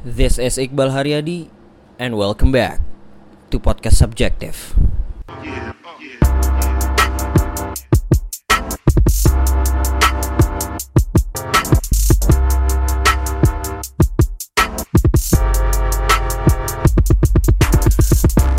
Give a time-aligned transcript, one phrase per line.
[0.00, 1.52] This is Iqbal Haryadi
[2.00, 2.80] and welcome back
[3.52, 4.72] to Podcast Subjective.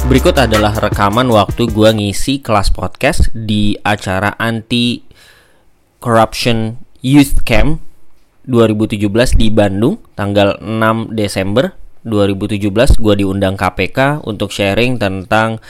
[0.05, 5.01] Berikut adalah rekaman waktu gua ngisi kelas podcast di acara anti
[5.97, 7.81] corruption youth camp
[8.45, 15.61] 2017 di Bandung tanggal 6 Desember 2017 gue diundang KPK untuk sharing tentang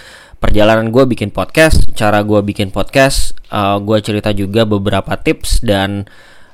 [0.42, 6.10] perjalanan gue bikin podcast, cara gue bikin podcast, uh, gue cerita juga beberapa tips dan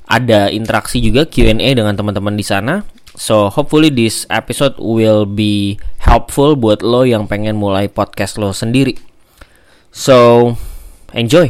[0.09, 2.83] ada interaksi juga Q&A dengan teman-teman di sana.
[3.17, 8.99] So hopefully this episode will be helpful buat lo yang pengen mulai podcast lo sendiri.
[9.89, 10.53] So
[11.15, 11.49] enjoy.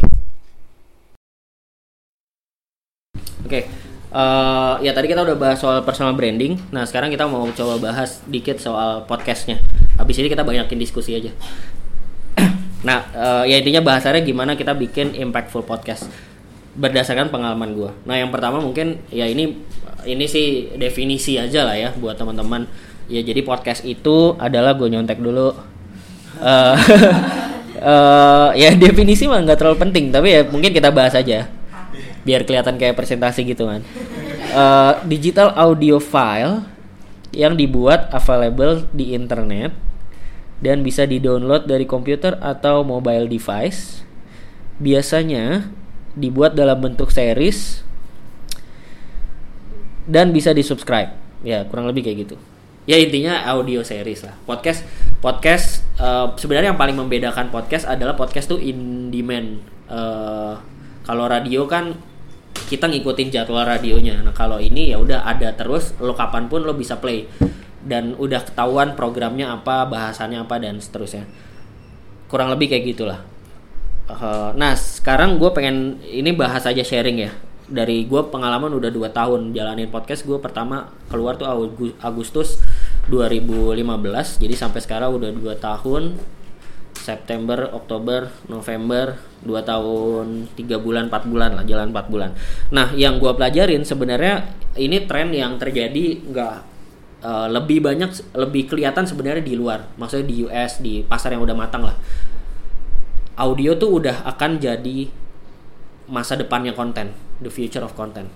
[3.47, 3.63] Oke, okay.
[4.11, 6.59] Uh, ya tadi kita udah bahas soal personal branding.
[6.71, 9.59] Nah sekarang kita mau coba bahas dikit soal podcastnya.
[9.97, 11.31] Habis ini kita banyakin diskusi aja.
[12.88, 16.08] nah uh, ya intinya bahasannya gimana kita bikin impactful podcast
[16.77, 17.91] berdasarkan pengalaman gue.
[18.05, 19.58] Nah yang pertama mungkin ya ini
[20.05, 22.69] ini sih definisi aja lah ya buat teman-teman.
[23.08, 25.55] Ya jadi podcast itu adalah gue nyontek dulu.
[26.38, 26.77] Uh,
[27.81, 31.49] uh, ya definisi mah nggak terlalu penting tapi ya mungkin kita bahas aja
[32.28, 33.81] biar kelihatan kayak presentasi gitu kan.
[34.52, 36.67] Uh, digital audio file
[37.31, 39.72] yang dibuat available di internet
[40.59, 44.03] dan bisa di-download dari komputer atau mobile device.
[44.83, 45.72] Biasanya
[46.17, 47.86] dibuat dalam bentuk series
[50.09, 51.14] dan bisa di subscribe
[51.45, 52.36] ya kurang lebih kayak gitu
[52.89, 54.81] ya intinya audio series lah podcast
[55.20, 59.61] podcast uh, sebenarnya yang paling membedakan podcast adalah podcast tuh in demand
[59.92, 60.58] uh,
[61.05, 61.94] kalau radio kan
[62.66, 64.19] kita ngikutin jadwal radionya.
[64.25, 67.30] Nah kalau ini ya udah ada terus lo kapan pun lo bisa play.
[67.88, 71.23] Dan udah ketahuan programnya apa bahasannya apa dan seterusnya.
[72.27, 73.19] Kurang lebih kayak gitulah.
[74.08, 77.32] Uh, nah sekarang gue pengen ini bahas aja sharing ya.
[77.67, 81.48] Dari gue pengalaman udah dua tahun jalanin podcast gue pertama keluar tuh
[81.99, 82.64] Agustus
[83.08, 86.20] 2015 jadi sampai sekarang udah dua tahun
[87.08, 92.36] September Oktober November dua tahun tiga bulan empat bulan lah jalan empat bulan.
[92.76, 94.44] Nah yang gue pelajarin sebenarnya
[94.76, 96.56] ini tren yang terjadi nggak
[97.23, 101.56] uh, lebih banyak lebih kelihatan sebenarnya di luar maksudnya di US di pasar yang udah
[101.56, 101.95] matang lah.
[103.39, 105.08] Audio tuh udah akan jadi
[106.12, 108.28] masa depannya konten the future of content.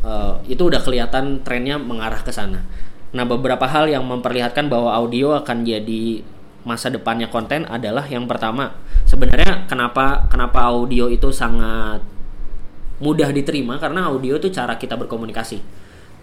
[0.00, 2.64] Uh, itu udah kelihatan trennya mengarah ke sana.
[3.12, 6.22] Nah beberapa hal yang memperlihatkan bahwa audio akan jadi
[6.66, 8.74] masa depannya konten adalah yang pertama.
[9.06, 12.02] Sebenarnya kenapa kenapa audio itu sangat
[12.98, 13.78] mudah diterima?
[13.78, 15.58] Karena audio itu cara kita berkomunikasi.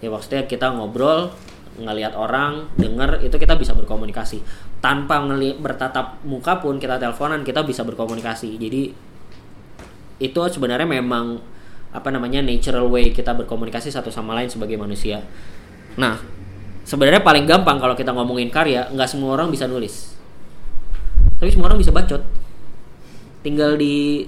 [0.04, 1.32] Ya maksudnya kita ngobrol
[1.76, 4.44] ngelihat orang denger itu kita bisa berkomunikasi.
[4.80, 8.56] Tanpa ngelihat bertatap muka pun kita teleponan kita bisa berkomunikasi.
[8.60, 8.82] Jadi
[10.16, 11.40] itu sebenarnya memang
[11.96, 15.24] apa namanya natural way kita berkomunikasi satu sama lain sebagai manusia.
[15.96, 16.20] Nah,
[16.84, 20.16] sebenarnya paling gampang kalau kita ngomongin karya, nggak semua orang bisa nulis.
[21.46, 22.26] Tapi semua orang bisa bacot.
[23.46, 24.26] Tinggal di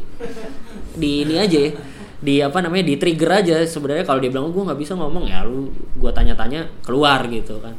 [0.93, 1.73] di ini aja ya.
[2.21, 2.85] Di apa namanya?
[2.85, 6.11] di trigger aja sebenarnya kalau dia bilang oh, gue nggak bisa ngomong ya lu gue
[6.13, 7.73] tanya-tanya keluar gitu kan.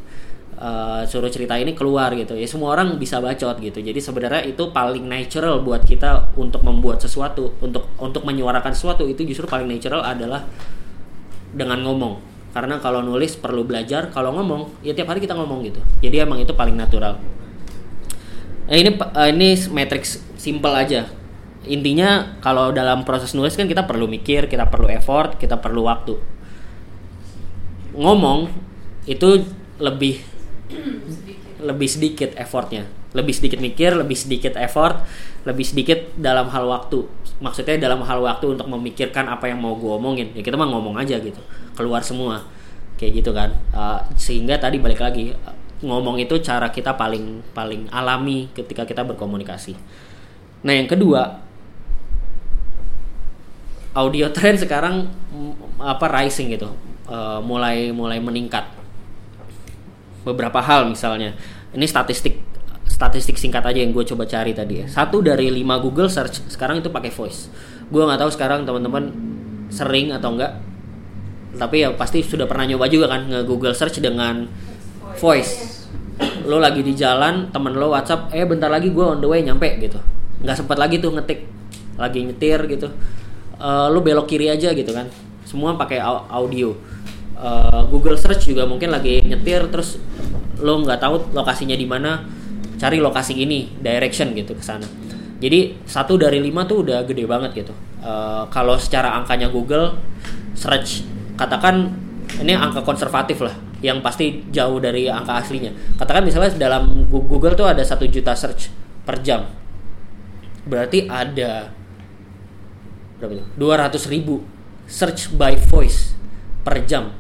[0.59, 4.75] Uh, suruh cerita ini keluar gitu ya semua orang bisa bacot gitu jadi sebenarnya itu
[4.75, 10.03] paling natural buat kita untuk membuat sesuatu untuk untuk menyuarakan sesuatu itu justru paling natural
[10.03, 10.43] adalah
[11.55, 12.19] dengan ngomong
[12.51, 16.43] karena kalau nulis perlu belajar kalau ngomong ya tiap hari kita ngomong gitu jadi emang
[16.43, 17.23] itu paling natural
[18.69, 21.09] nah, ini uh, ini matrix simple aja.
[21.69, 26.17] Intinya kalau dalam proses nulis kan kita perlu mikir kita perlu effort kita perlu waktu.
[27.99, 28.53] Ngomong
[29.09, 29.43] itu
[29.81, 30.23] lebih
[31.59, 32.87] lebih sedikit effortnya.
[33.17, 35.03] Lebih sedikit mikir lebih sedikit effort
[35.49, 37.09] lebih sedikit dalam hal waktu.
[37.41, 40.29] Maksudnya dalam hal waktu untuk memikirkan apa yang mau gue omongin.
[40.37, 41.41] Ya kita mah ngomong aja gitu.
[41.73, 42.45] Keluar semua.
[43.01, 43.57] Kayak gitu kan.
[43.73, 45.33] Uh, sehingga tadi balik lagi
[45.79, 49.79] ngomong itu cara kita paling paling alami ketika kita berkomunikasi.
[50.67, 51.39] Nah yang kedua
[53.95, 55.07] audio trend sekarang
[55.79, 56.71] apa rising gitu.
[57.09, 58.69] Uh, mulai mulai meningkat.
[60.27, 61.33] Beberapa hal misalnya.
[61.73, 62.43] Ini statistik
[62.89, 64.87] statistik singkat aja yang gue coba cari tadi ya.
[64.91, 67.49] Satu dari lima Google search sekarang itu pakai voice.
[67.89, 69.15] Gue nggak tahu sekarang teman-teman
[69.71, 70.69] sering atau enggak
[71.57, 74.45] tapi ya pasti sudah pernah nyoba juga kan nge Google search dengan
[75.19, 75.85] voice.
[76.49, 79.79] Lo lagi di jalan temen lo WhatsApp eh bentar lagi gue on the way nyampe
[79.83, 79.99] gitu.
[80.41, 81.45] Nggak sempat lagi tuh ngetik.
[81.99, 82.89] Lagi nyetir gitu.
[83.59, 85.11] Uh, lo belok kiri aja gitu kan.
[85.43, 85.99] Semua pakai
[86.31, 86.73] audio.
[87.39, 89.99] Uh, Google Search juga mungkin lagi nyetir terus
[90.59, 92.27] lo nggak tahu lokasinya di mana
[92.79, 94.87] cari lokasi ini direction gitu ke sana.
[95.39, 97.75] Jadi satu dari lima tuh udah gede banget gitu.
[98.03, 99.99] Uh, kalau secara angkanya Google
[100.55, 101.07] search
[101.39, 101.95] katakan
[102.43, 105.71] ini angka konservatif lah yang pasti jauh dari angka aslinya.
[105.99, 108.71] Katakan misalnya dalam Google tuh ada satu juta search
[109.07, 109.47] per jam.
[110.67, 111.73] Berarti ada
[113.19, 113.45] berapa itu?
[113.59, 114.43] 200 ribu
[114.87, 116.15] search by voice
[116.67, 117.15] per jam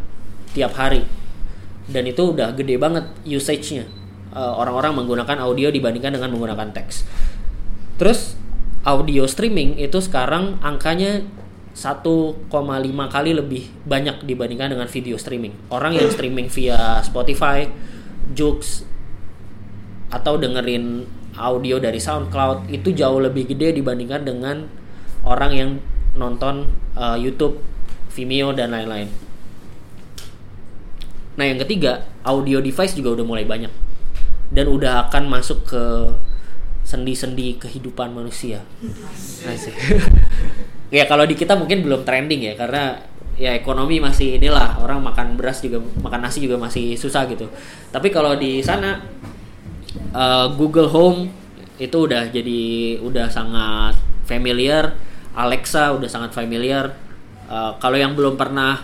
[0.52, 1.06] tiap hari.
[1.88, 3.88] Dan itu udah gede banget usage-nya.
[4.28, 7.08] Uh, orang-orang menggunakan audio dibandingkan dengan menggunakan teks.
[7.96, 8.36] Terus
[8.84, 11.24] audio streaming itu sekarang angkanya
[11.78, 12.50] 1,5
[13.06, 17.70] kali lebih banyak dibandingkan dengan video streaming orang yang streaming via Spotify,
[18.34, 18.82] Joox
[20.10, 21.06] atau dengerin
[21.38, 24.66] audio dari SoundCloud itu jauh lebih gede dibandingkan dengan
[25.22, 25.70] orang yang
[26.18, 26.66] nonton
[26.98, 27.62] uh, YouTube,
[28.10, 29.06] Vimeo dan lain-lain.
[31.38, 33.70] Nah yang ketiga audio device juga udah mulai banyak
[34.50, 35.84] dan udah akan masuk ke
[36.82, 38.66] sendi-sendi kehidupan manusia.
[40.88, 42.96] ya kalau di kita mungkin belum trending ya karena
[43.38, 47.46] ya ekonomi masih inilah orang makan beras juga makan nasi juga masih susah gitu.
[47.94, 48.98] Tapi kalau di sana
[50.12, 51.30] uh, Google Home
[51.78, 53.94] itu udah jadi udah sangat
[54.26, 54.98] familiar,
[55.38, 56.98] Alexa udah sangat familiar.
[57.48, 58.82] Uh, kalau yang belum pernah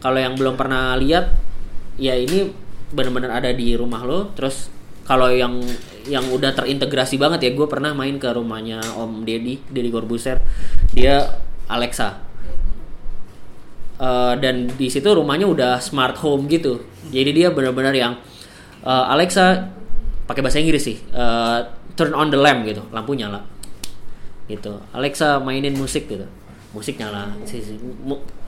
[0.00, 1.32] kalau yang belum pernah lihat
[2.00, 2.50] ya ini
[2.90, 4.72] benar-benar ada di rumah lo terus
[5.04, 5.60] kalau yang
[6.06, 7.50] yang udah terintegrasi banget ya.
[7.52, 10.40] Gue pernah main ke rumahnya Om Deddy Deddy Corbuzier.
[10.94, 12.28] Dia Alexa.
[14.00, 16.80] Uh, dan di situ rumahnya udah smart home gitu.
[17.12, 18.16] Jadi dia benar-benar yang
[18.84, 19.68] uh, Alexa
[20.24, 21.66] pakai bahasa Inggris sih uh,
[21.98, 23.44] turn on the lamp gitu lampu nyala
[24.48, 24.80] gitu.
[24.96, 26.24] Alexa mainin musik gitu
[26.70, 27.34] musik nyala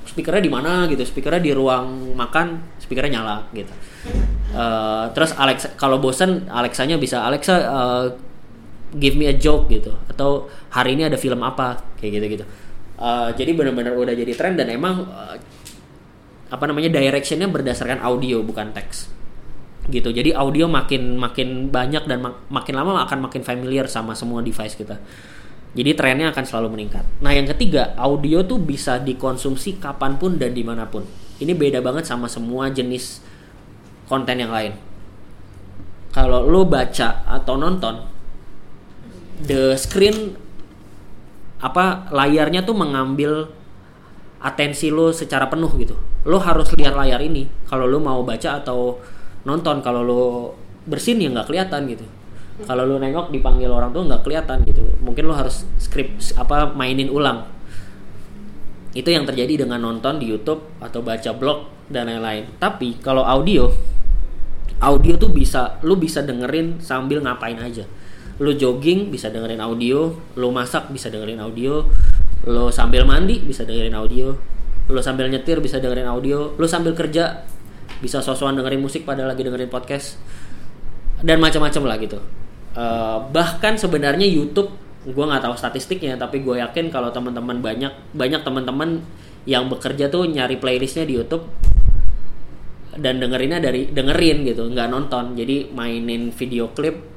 [0.06, 3.72] speakernya di mana gitu speakernya di ruang makan speakernya nyala gitu.
[4.52, 8.04] Uh, terus Alexa kalau bosan Alexanya bisa Alexa uh,
[8.94, 9.94] give me a joke gitu.
[10.10, 11.82] Atau hari ini ada film apa?
[11.98, 12.44] Kayak gitu gitu
[13.02, 15.36] uh, jadi benar-benar udah jadi tren dan emang uh,
[16.52, 19.10] apa namanya directionnya berdasarkan audio bukan teks.
[19.90, 20.14] Gitu.
[20.14, 24.78] Jadi audio makin makin banyak dan mak makin lama akan makin familiar sama semua device
[24.78, 25.02] kita
[25.72, 27.04] jadi trennya akan selalu meningkat.
[27.24, 31.00] Nah yang ketiga, audio tuh bisa dikonsumsi kapan pun dan di mana pun.
[31.40, 33.24] Ini beda banget sama semua jenis
[34.04, 34.76] konten yang lain.
[36.12, 38.04] Kalau lo baca atau nonton,
[39.40, 40.36] the screen
[41.56, 43.48] apa layarnya tuh mengambil
[44.44, 45.96] atensi lo secara penuh gitu.
[46.28, 49.00] Lo harus lihat layar ini kalau lo mau baca atau
[49.48, 49.80] nonton.
[49.80, 50.22] Kalau lo
[50.84, 52.04] bersin ya nggak kelihatan gitu
[52.64, 54.82] kalau lu nengok dipanggil orang tuh nggak kelihatan gitu.
[55.02, 57.44] Mungkin lu harus script apa mainin ulang.
[58.92, 62.48] Itu yang terjadi dengan nonton di YouTube atau baca blog dan lain-lain.
[62.60, 63.72] Tapi kalau audio
[64.82, 67.86] audio tuh bisa lu bisa dengerin sambil ngapain aja.
[68.42, 70.10] Lu jogging bisa dengerin audio.
[70.34, 71.86] Lu masak bisa dengerin audio.
[72.50, 74.34] Lu sambil mandi bisa dengerin audio.
[74.90, 76.52] Lu sambil nyetir bisa dengerin audio.
[76.58, 77.46] Lu sambil kerja
[78.02, 80.18] bisa sosokan dengerin musik pada lagi dengerin podcast.
[81.22, 82.41] Dan macam-macam lah gitu
[82.76, 84.72] uh, bahkan sebenarnya YouTube
[85.02, 89.02] gue nggak tahu statistiknya tapi gue yakin kalau teman-teman banyak banyak teman-teman
[89.42, 91.42] yang bekerja tuh nyari playlistnya di YouTube
[92.94, 95.34] dan dengerinnya dari dengerin gitu nggak nonton.
[95.34, 97.10] Jadi mainin video klip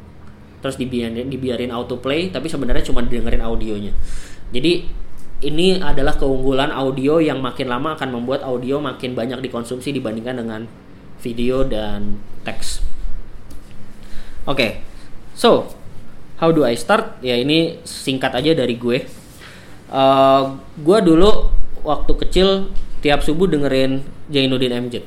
[0.63, 3.93] terus dibiarin dibiarin autoplay tapi sebenarnya cuma dengerin audionya.
[4.49, 5.05] Jadi
[5.45, 10.65] ini adalah keunggulan audio yang makin lama akan membuat audio makin banyak dikonsumsi dibandingkan dengan
[11.21, 12.81] video dan teks.
[14.49, 14.94] Oke okay
[15.35, 15.67] So,
[16.39, 17.19] how do I start?
[17.19, 19.03] Ya ini singkat aja dari gue.
[19.91, 21.51] Uh, gue dulu
[21.83, 22.71] waktu kecil
[23.03, 23.99] tiap subuh dengerin
[24.31, 25.03] Jainuddin MJ.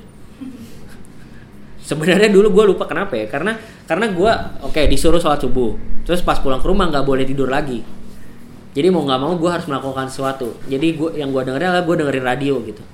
[1.81, 3.57] Sebenarnya dulu gue lupa kenapa ya, karena
[3.89, 4.33] karena gue
[4.69, 5.73] oke okay, disuruh sholat subuh,
[6.05, 7.81] terus pas pulang ke rumah nggak boleh tidur lagi.
[8.77, 10.61] Jadi mau nggak mau gue harus melakukan sesuatu.
[10.69, 12.85] Jadi gue yang gue dengerin adalah gue dengerin radio gitu.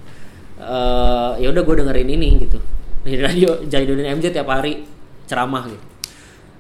[0.62, 2.62] Uh, ya udah gue dengerin ini gitu.
[3.02, 4.86] Di radio Jainuddin MJ tiap hari
[5.26, 5.93] ceramah gitu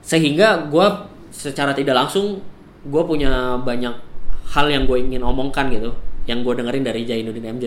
[0.04, 0.86] sehingga gue
[1.32, 2.44] secara tidak langsung
[2.84, 3.96] gue punya banyak
[4.52, 5.96] hal yang gue ingin omongkan gitu
[6.28, 7.64] yang gue dengerin dari Jainuddin MJ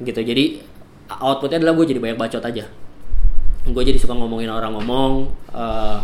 [0.00, 0.72] gitu jadi
[1.20, 2.64] outputnya adalah gue jadi banyak bacot aja.
[3.62, 6.00] Gue jadi suka ngomongin orang ngomong uh,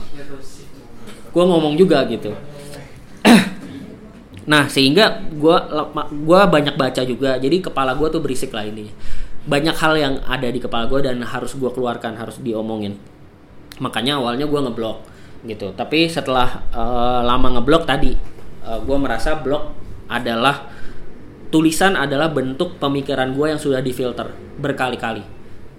[1.32, 2.34] gue ngomong juga gitu.
[4.48, 5.56] Nah sehingga gue
[6.24, 8.88] gua banyak baca juga jadi kepala gue tuh berisik lah ini
[9.44, 12.96] banyak hal yang ada di kepala gue dan harus gue keluarkan harus diomongin.
[13.76, 15.70] Makanya awalnya gue ngeblok gitu.
[15.74, 18.16] Tapi setelah uh, lama ngeblok tadi
[18.66, 19.70] uh, eh, gue merasa blog
[20.08, 20.72] adalah
[21.48, 25.22] tulisan adalah bentuk pemikiran gue yang sudah difilter berkali-kali.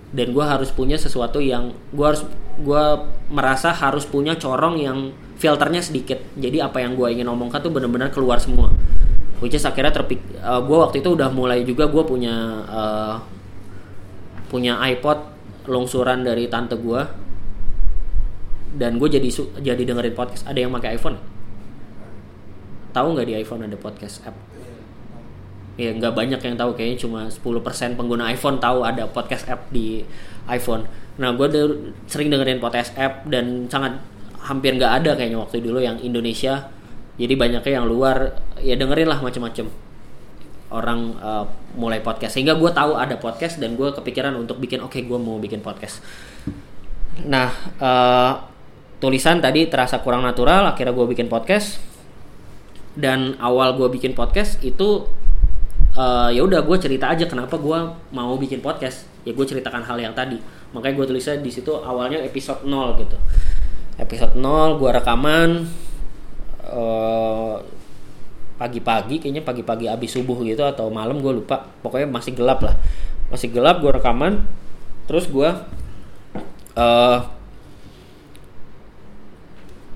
[0.10, 2.26] Dan gue harus punya sesuatu yang gue harus
[2.60, 2.84] gue
[3.30, 6.18] merasa harus punya corong yang filternya sedikit.
[6.36, 8.74] Jadi apa yang gue ingin omongkan tuh benar-benar keluar semua.
[9.40, 12.36] Which is akhirnya terpik uh, gue waktu itu udah mulai juga gue punya
[12.68, 13.16] uh,
[14.50, 15.38] punya iPod
[15.70, 17.29] longsuran dari tante gue
[18.76, 19.30] dan gue jadi
[19.62, 20.46] jadi dengerin podcast.
[20.46, 21.18] Ada yang pakai iPhone?
[22.94, 24.38] Tahu nggak di iPhone ada podcast app?
[25.80, 26.76] Ya nggak banyak yang tahu.
[26.78, 30.04] Kayaknya cuma 10% pengguna iPhone tahu ada podcast app di
[30.46, 30.86] iPhone.
[31.18, 31.48] Nah gue
[32.06, 33.98] sering dengerin podcast app dan sangat
[34.44, 36.70] hampir nggak ada kayaknya waktu dulu yang Indonesia.
[37.18, 38.38] Jadi banyaknya yang luar.
[38.62, 39.72] Ya dengerin lah macam-macam
[40.70, 42.38] orang uh, mulai podcast.
[42.38, 45.66] Sehingga gue tahu ada podcast dan gue kepikiran untuk bikin oke okay, gue mau bikin
[45.66, 46.02] podcast.
[47.26, 47.50] Nah
[47.82, 48.34] uh,
[49.00, 51.80] tulisan tadi terasa kurang natural akhirnya gue bikin podcast.
[53.00, 55.08] Dan awal gue bikin podcast itu
[55.96, 57.80] uh, ya udah gue cerita aja kenapa gue
[58.12, 59.08] mau bikin podcast.
[59.24, 60.36] Ya gue ceritakan hal yang tadi.
[60.76, 63.18] Makanya gue tulisnya di situ awalnya episode 0 gitu.
[63.96, 65.50] Episode 0 gue rekaman
[66.68, 67.56] uh,
[68.60, 71.72] pagi-pagi kayaknya pagi-pagi abis subuh gitu atau malam gue lupa.
[71.80, 72.76] Pokoknya masih gelap lah.
[73.32, 74.44] Masih gelap gue rekaman.
[75.08, 75.50] Terus gue
[76.76, 77.39] uh,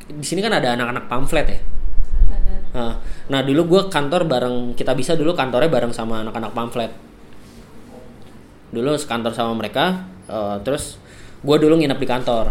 [0.10, 1.60] di sini kan ada anak-anak pamflet ya
[2.74, 2.98] Nah,
[3.29, 6.91] nah dulu gue kantor bareng kita bisa dulu kantornya bareng sama anak-anak pamflet.
[8.74, 10.98] Dulu kantor sama mereka, uh, terus
[11.45, 12.45] gue dulu nginep di kantor.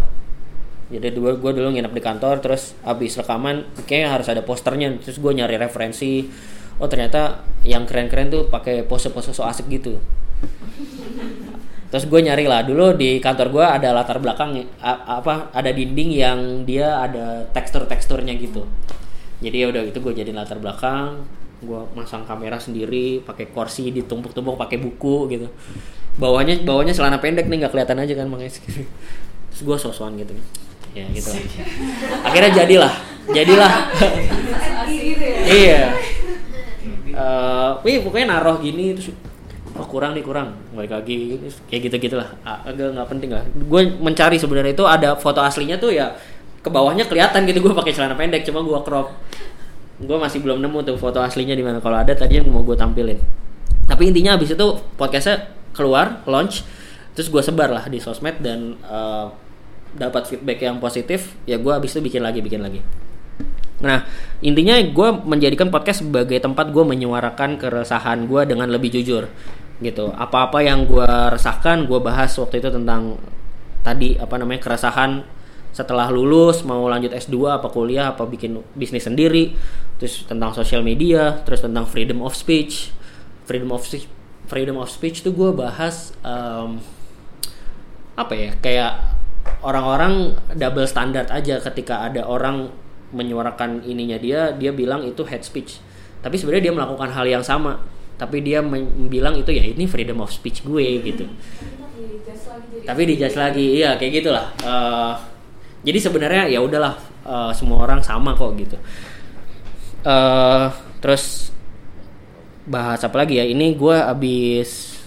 [0.95, 4.95] Jadi gue gue dulu nginep di kantor, terus abis rekaman, kayaknya harus ada posternya.
[5.03, 6.31] Terus gue nyari referensi.
[6.79, 9.99] Oh ternyata yang keren-keren tuh pakai pose-pose so asik gitu.
[11.93, 12.65] Terus gue nyari lah.
[12.65, 18.65] Dulu di kantor gue ada latar belakang apa ada dinding yang dia ada tekstur-teksturnya gitu.
[19.45, 21.29] Jadi ya udah gitu gue jadi latar belakang
[21.63, 25.53] gue masang kamera sendiri pakai kursi ditumpuk-tumpuk pakai buku gitu.
[26.17, 28.57] Bawahnya bawahnya celana pendek nih nggak kelihatan aja kan makanya
[29.53, 30.33] terus gue sosokan gitu.
[30.97, 31.29] Ya gitu.
[31.29, 31.45] Lah.
[32.25, 32.93] akhirnya jadilah
[33.37, 33.73] jadilah.
[35.45, 35.93] Iya.
[37.13, 39.13] Uh, wih pokoknya naruh gini terus
[39.77, 41.37] oh kurang nih kurang balik lagi
[41.69, 43.45] kayak gitu gitulah agak nggak penting lah.
[43.69, 46.17] Gue mencari sebenarnya itu ada foto aslinya tuh ya
[46.65, 47.61] ke bawahnya kelihatan gitu.
[47.61, 49.13] Gue pakai celana pendek cuma gue crop.
[50.03, 51.79] Gue masih belum nemu tuh foto aslinya di mana.
[51.79, 53.21] Kalau ada tadi yang mau gue tampilin.
[53.87, 56.65] Tapi intinya abis itu podcastnya keluar launch
[57.13, 59.29] terus gue sebar lah di sosmed dan uh,
[59.93, 61.37] dapat feedback yang positif.
[61.45, 62.81] Ya gue abis itu bikin lagi bikin lagi.
[63.85, 64.09] Nah
[64.41, 69.29] intinya gue menjadikan podcast sebagai tempat gue menyuarakan keresahan gue dengan lebih jujur
[69.83, 70.15] gitu.
[70.15, 73.19] Apa-apa yang gue resahkan gue bahas waktu itu tentang
[73.83, 75.27] tadi apa namanya keresahan
[75.73, 79.57] setelah lulus mau lanjut S2 apa kuliah apa bikin bisnis sendiri
[79.97, 82.95] terus tentang sosial media terus tentang freedom of speech.
[83.43, 84.07] Freedom of speech
[84.47, 86.79] freedom of speech tuh gue bahas um,
[88.13, 88.93] apa ya kayak
[89.65, 91.59] orang-orang double standard aja.
[91.59, 92.69] Ketika ada orang
[93.13, 95.81] menyuarakan ininya dia dia bilang itu hate speech.
[96.23, 97.83] Tapi sebenarnya dia melakukan hal yang sama
[98.21, 98.63] tapi dia
[99.09, 101.25] bilang itu ya ini freedom of speech gue gitu.
[102.83, 104.47] Tapi dijudge lagi iya kayak gitulah.
[104.63, 105.15] Uh,
[105.83, 106.95] jadi sebenarnya ya udahlah
[107.27, 108.77] uh, semua orang sama kok gitu.
[110.03, 111.51] Uh, terus
[112.67, 113.45] bahas apa lagi ya?
[113.47, 114.99] Ini gue abis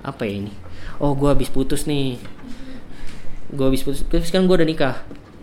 [0.00, 0.52] apa ya ini?
[1.00, 2.16] Oh gue abis putus nih.
[3.52, 4.96] Gue abis putus terus kan gue udah nikah.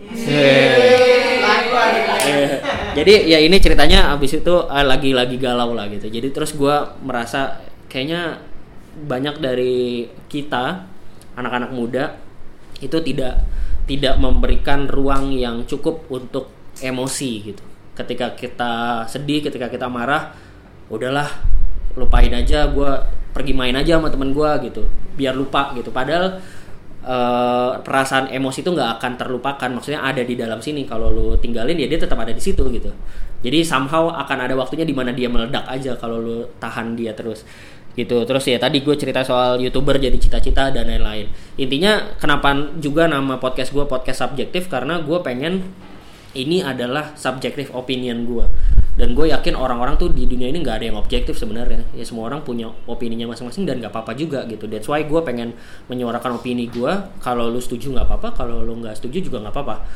[0.08, 0.78] Yeah.
[0.80, 2.07] yeah.
[2.98, 7.60] jadi ya ini ceritanya abis itu uh, lagi-lagi galau lah gitu jadi terus gue merasa
[7.88, 8.42] kayaknya
[8.98, 10.84] banyak dari kita
[11.38, 12.18] anak-anak muda
[12.82, 13.42] itu tidak
[13.88, 16.52] tidak memberikan ruang yang cukup untuk
[16.84, 17.64] emosi gitu.
[17.96, 20.36] Ketika kita sedih, ketika kita marah,
[20.92, 21.26] udahlah
[21.96, 22.90] lupain aja, gue
[23.32, 25.90] pergi main aja sama temen gue gitu, biar lupa gitu.
[25.90, 26.38] Padahal
[27.08, 30.84] uh, perasaan emosi itu nggak akan terlupakan, maksudnya ada di dalam sini.
[30.84, 32.92] Kalau lu tinggalin ya dia tetap ada di situ gitu.
[33.40, 37.48] Jadi somehow akan ada waktunya di mana dia meledak aja kalau lu tahan dia terus
[37.96, 38.22] gitu.
[38.28, 41.26] Terus ya tadi gue cerita soal youtuber jadi cita-cita dan lain-lain.
[41.56, 44.68] Intinya kenapa juga nama podcast gue podcast subjektif?
[44.68, 45.64] Karena gue pengen
[46.36, 48.46] ini adalah subjektif opinion gue
[48.98, 51.86] dan gue yakin orang-orang tuh di dunia ini nggak ada yang objektif sebenarnya.
[51.94, 54.66] Ya semua orang punya opininya masing-masing dan nggak apa-apa juga gitu.
[54.66, 55.54] That's why gue pengen
[55.86, 56.90] menyuarakan opini gue
[57.22, 59.86] kalau lu setuju nggak apa-apa kalau lu nggak setuju juga nggak apa-apa.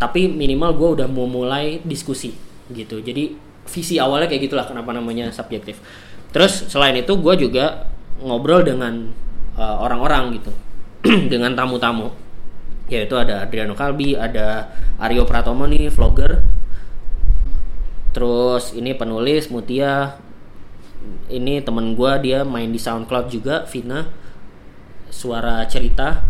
[0.00, 2.32] Tapi minimal gue udah mau mulai diskusi
[2.72, 3.04] gitu.
[3.04, 3.36] Jadi
[3.68, 5.84] visi awalnya kayak gitulah kenapa namanya subjektif.
[6.32, 7.84] Terus selain itu gue juga
[8.24, 9.12] ngobrol dengan
[9.60, 10.52] uh, orang-orang gitu.
[11.32, 12.10] Dengan tamu-tamu.
[12.88, 16.40] Yaitu ada Adriano Kalbi ada Aryo Pratomo nih vlogger
[18.12, 20.18] terus ini penulis Mutia.
[21.28, 24.08] Ini temen gue dia main di SoundCloud juga Vina.
[25.08, 26.24] Suara cerita.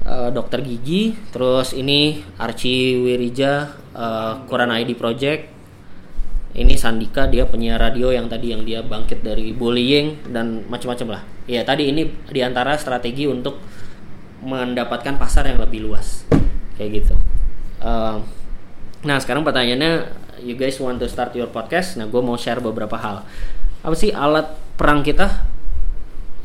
[0.00, 1.12] Uh, dokter gigi.
[1.30, 5.42] Terus ini Archie Wirija uh, Quran ID Project.
[6.50, 11.22] Ini Sandika dia penyiar radio yang tadi yang dia bangkit dari bullying dan macam-macam lah.
[11.46, 13.62] Ya tadi ini di antara strategi untuk
[14.42, 16.26] mendapatkan pasar yang lebih luas.
[16.74, 17.14] Kayak gitu.
[17.78, 18.18] Uh,
[19.06, 20.10] nah sekarang pertanyaannya
[20.42, 21.96] you guys want to start your podcast?
[22.00, 23.22] Nah gue mau share beberapa hal.
[23.80, 25.48] Apa sih alat perang kita?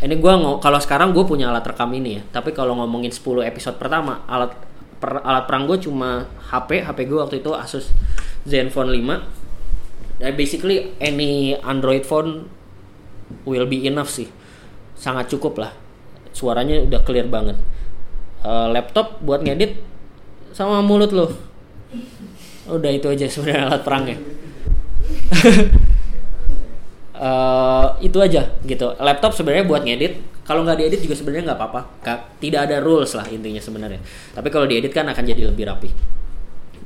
[0.04, 2.22] Ini gue kalau sekarang gue punya alat rekam ini ya.
[2.30, 4.54] Tapi kalau ngomongin 10 episode pertama alat
[5.00, 7.92] per, alat perang gue cuma HP HP gue waktu itu Asus
[8.44, 12.48] Zenfone 5 dan basically any Android phone
[13.44, 14.32] will be enough sih.
[14.96, 15.72] Sangat cukup lah.
[16.32, 17.60] Suaranya udah clear banget.
[18.46, 19.82] Uh, laptop buat ngedit
[20.56, 21.28] sama mulut lo
[22.66, 24.18] udah itu aja sebenarnya alat perangnya.
[27.16, 28.88] Uh, itu aja gitu.
[28.98, 30.18] Laptop sebenarnya buat ngedit.
[30.46, 31.82] Kalau nggak diedit juga sebenarnya nggak apa-apa.
[32.38, 33.98] Tidak ada rules lah intinya sebenarnya.
[34.34, 35.90] Tapi kalau diedit kan akan jadi lebih rapi.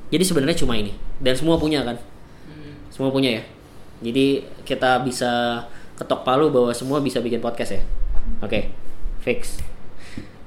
[0.09, 0.95] Jadi sebenarnya cuma ini.
[1.19, 1.99] Dan semua punya kan?
[2.89, 3.43] Semua punya ya?
[3.99, 5.63] Jadi kita bisa
[5.99, 7.83] ketok palu bahwa semua bisa bikin podcast ya?
[8.39, 8.63] Oke okay.
[9.19, 9.59] fix.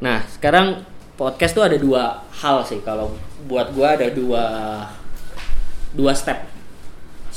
[0.00, 0.88] Nah sekarang
[1.20, 2.80] podcast tuh ada dua hal sih.
[2.80, 3.12] Kalau
[3.44, 4.44] buat gua ada dua
[5.92, 6.48] dua step.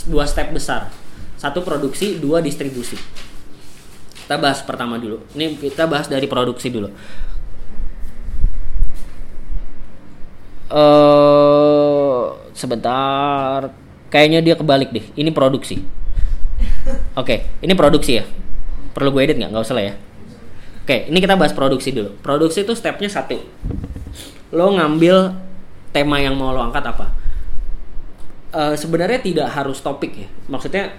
[0.07, 0.91] Dua step besar.
[1.35, 2.95] Satu produksi dua distribusi.
[4.25, 5.21] Kita bahas pertama dulu.
[5.37, 6.89] Ini kita bahas dari produksi dulu.
[10.71, 13.69] Uh, sebentar.
[14.09, 15.05] Kayaknya dia kebalik deh.
[15.13, 15.83] Ini produksi.
[17.15, 18.25] Oke okay, ini produksi ya.
[18.95, 19.51] Perlu gue edit nggak?
[19.51, 19.93] Nggak usah lah ya.
[20.85, 22.15] Oke okay, ini kita bahas produksi dulu.
[22.21, 23.41] Produksi itu stepnya satu.
[24.53, 25.35] Lo ngambil
[25.91, 27.24] tema yang mau lo angkat apa
[28.55, 30.27] uh, sebenarnya tidak harus topik ya.
[30.47, 30.95] Maksudnya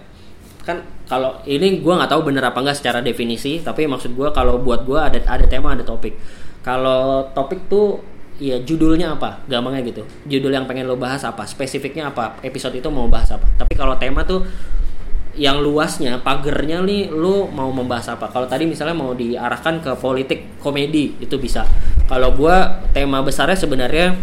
[0.66, 4.58] kan kalau ini gue nggak tahu bener apa enggak secara definisi tapi maksud gue kalau
[4.58, 6.12] buat gue ada ada tema ada topik.
[6.60, 8.02] Kalau topik tuh
[8.36, 9.40] ya judulnya apa?
[9.48, 10.02] Gampangnya gitu.
[10.28, 11.48] Judul yang pengen lo bahas apa?
[11.48, 12.36] Spesifiknya apa?
[12.44, 13.48] Episode itu mau bahas apa?
[13.56, 14.44] Tapi kalau tema tuh
[15.36, 18.28] yang luasnya pagernya nih lo mau membahas apa?
[18.32, 21.62] Kalau tadi misalnya mau diarahkan ke politik komedi itu bisa.
[22.10, 22.56] Kalau gue
[22.90, 24.16] tema besarnya sebenarnya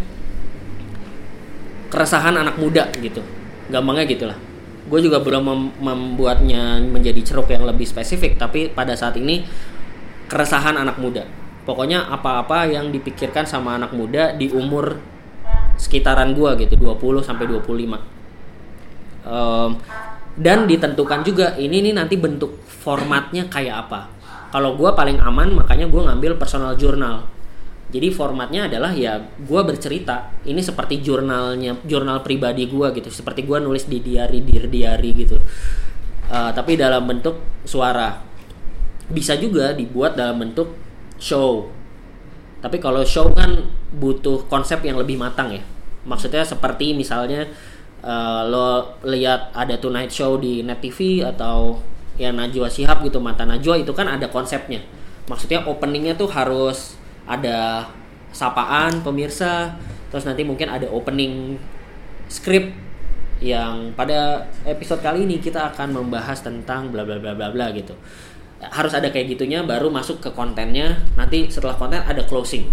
[1.94, 3.22] keresahan anak muda gitu.
[3.70, 4.38] Gampangnya gitulah.
[4.90, 9.46] Gue juga belum mem membuatnya menjadi ceruk yang lebih spesifik tapi pada saat ini
[10.26, 11.30] keresahan anak muda.
[11.64, 14.98] Pokoknya apa-apa yang dipikirkan sama anak muda di umur
[15.78, 18.14] sekitaran gue gitu 20 sampai 25
[19.28, 19.72] um,
[20.34, 24.02] dan ditentukan juga ini nih nanti bentuk formatnya kayak apa.
[24.54, 27.26] Kalau gue paling aman makanya gue ngambil personal journal
[27.94, 33.62] jadi formatnya adalah ya gue bercerita ini seperti jurnalnya jurnal pribadi gue gitu seperti gue
[33.62, 35.38] nulis di diary di diary gitu.
[36.34, 37.38] Uh, tapi dalam bentuk
[37.70, 38.18] suara.
[39.14, 40.74] Bisa juga dibuat dalam bentuk
[41.22, 41.70] show.
[42.66, 43.62] Tapi kalau show kan
[43.94, 45.62] butuh konsep yang lebih matang ya.
[46.10, 47.46] Maksudnya seperti misalnya
[48.02, 51.78] uh, lo lihat ada Tonight Show di Net TV atau
[52.18, 54.82] ya Najwa Shihab gitu mata Najwa itu kan ada konsepnya.
[55.30, 57.88] Maksudnya openingnya tuh harus ada
[58.34, 59.78] sapaan pemirsa.
[60.10, 61.58] Terus nanti mungkin ada opening
[62.30, 62.74] script
[63.44, 67.94] yang pada episode kali ini kita akan membahas tentang bla bla bla bla bla gitu.
[68.64, 71.04] Harus ada kayak gitunya baru masuk ke kontennya.
[71.20, 72.70] Nanti setelah konten ada closing.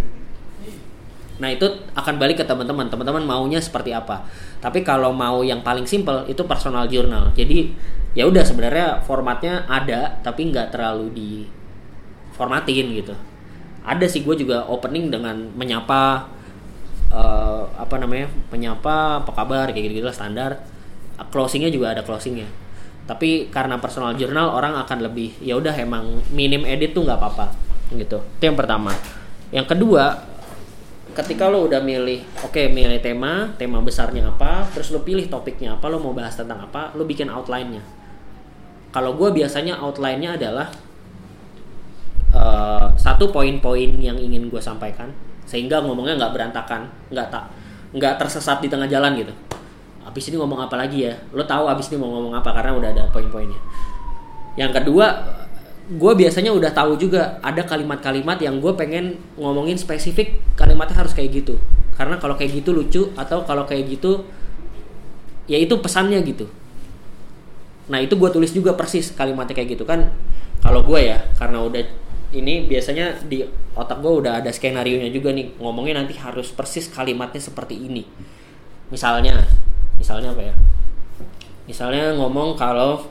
[1.40, 1.64] Nah itu
[1.96, 2.92] akan balik ke teman-teman.
[2.92, 4.28] Teman-teman maunya seperti apa?
[4.60, 7.32] Tapi kalau mau yang paling simple itu personal journal.
[7.32, 7.72] Jadi
[8.12, 11.30] ya udah sebenarnya formatnya ada tapi nggak terlalu di
[12.34, 13.14] formatin gitu
[13.80, 16.28] ada sih gue juga opening dengan menyapa
[17.10, 20.60] uh, apa namanya menyapa apa kabar kayak gitu, lah standar.
[21.20, 22.48] Closingnya juga ada closingnya.
[23.04, 27.46] Tapi karena personal journal orang akan lebih ya udah emang minim edit tuh nggak apa-apa
[27.92, 28.22] gitu.
[28.40, 28.94] Itu yang pertama.
[29.50, 30.30] Yang kedua
[31.10, 35.74] ketika lo udah milih oke okay, milih tema tema besarnya apa terus lo pilih topiknya
[35.74, 37.82] apa lo mau bahas tentang apa lo bikin outline-nya.
[38.94, 40.70] Kalau gue biasanya outline-nya adalah
[42.34, 45.10] uh, satu poin-poin yang ingin gue sampaikan
[45.46, 47.50] sehingga ngomongnya nggak berantakan nggak tak
[47.90, 49.34] nggak tersesat di tengah jalan gitu.
[50.06, 51.14] Abis ini ngomong apa lagi ya?
[51.34, 53.58] Lo tahu abis ini mau ngomong apa karena udah ada poin-poinnya.
[54.54, 55.06] Yang kedua
[55.90, 61.42] gue biasanya udah tahu juga ada kalimat-kalimat yang gue pengen ngomongin spesifik kalimatnya harus kayak
[61.42, 61.58] gitu.
[61.98, 64.22] Karena kalau kayak gitu lucu atau kalau kayak gitu
[65.50, 66.46] ya itu pesannya gitu.
[67.90, 70.14] Nah itu gue tulis juga persis kalimatnya kayak gitu kan.
[70.62, 71.82] Kalau gue ya karena udah
[72.30, 73.42] ini biasanya di
[73.74, 75.58] otak gue udah ada skenario nya juga nih.
[75.58, 78.06] Ngomongnya nanti harus persis kalimatnya seperti ini.
[78.90, 79.42] Misalnya
[79.98, 80.54] misalnya apa ya?
[81.66, 83.06] Misalnya ngomong kalau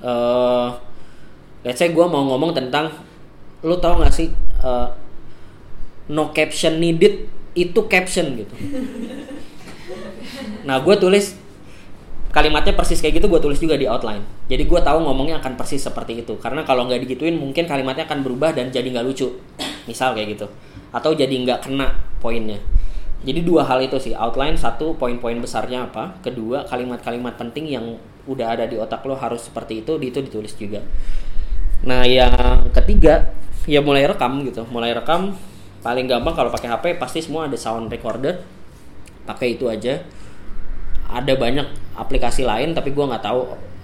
[0.00, 0.68] uh,
[1.64, 2.92] let's say gue mau ngomong tentang
[3.60, 4.32] lu tau gak sih
[4.64, 4.88] uh,
[6.08, 8.54] no caption needed itu caption gitu.
[10.64, 11.36] Nah gue tulis
[12.30, 14.22] kalimatnya persis kayak gitu gue tulis juga di outline.
[14.46, 16.38] Jadi gue tahu ngomongnya akan persis seperti itu.
[16.38, 19.34] Karena kalau nggak digituin mungkin kalimatnya akan berubah dan jadi nggak lucu.
[19.90, 20.46] Misal kayak gitu.
[20.94, 22.62] Atau jadi nggak kena poinnya.
[23.20, 24.14] Jadi dua hal itu sih.
[24.14, 26.22] Outline satu poin-poin besarnya apa.
[26.22, 27.98] Kedua kalimat-kalimat penting yang
[28.30, 30.80] udah ada di otak lo harus seperti itu di itu ditulis juga.
[31.82, 33.34] Nah yang ketiga
[33.66, 34.62] ya mulai rekam gitu.
[34.70, 35.34] Mulai rekam
[35.82, 38.38] paling gampang kalau pakai HP pasti semua ada sound recorder.
[39.26, 39.98] Pakai itu aja.
[41.10, 43.40] Ada banyak aplikasi lain tapi gue nggak tahu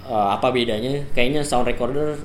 [0.08, 1.04] uh, apa bedanya.
[1.12, 2.16] Kayaknya sound recorder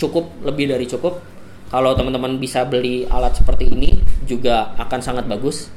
[0.00, 1.20] cukup lebih dari cukup.
[1.68, 5.68] Kalau teman-teman bisa beli alat seperti ini juga akan sangat bagus.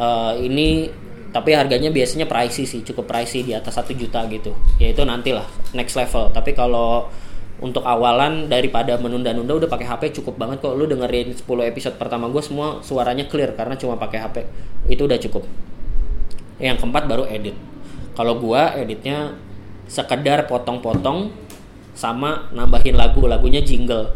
[0.00, 0.90] Uh, ini
[1.30, 4.52] tapi harganya biasanya pricey sih cukup pricey di atas satu juta gitu.
[4.82, 6.34] Ya itu nantilah next level.
[6.34, 7.06] Tapi kalau
[7.60, 10.74] untuk awalan daripada menunda-nunda udah pakai HP cukup banget kok.
[10.74, 14.36] Lu dengerin 10 episode pertama gue semua suaranya clear karena cuma pakai HP
[14.90, 15.44] itu udah cukup.
[16.58, 17.69] Yang keempat baru edit
[18.20, 19.32] kalau gue editnya
[19.88, 21.32] sekedar potong-potong
[21.96, 24.12] sama nambahin lagu lagunya jingle.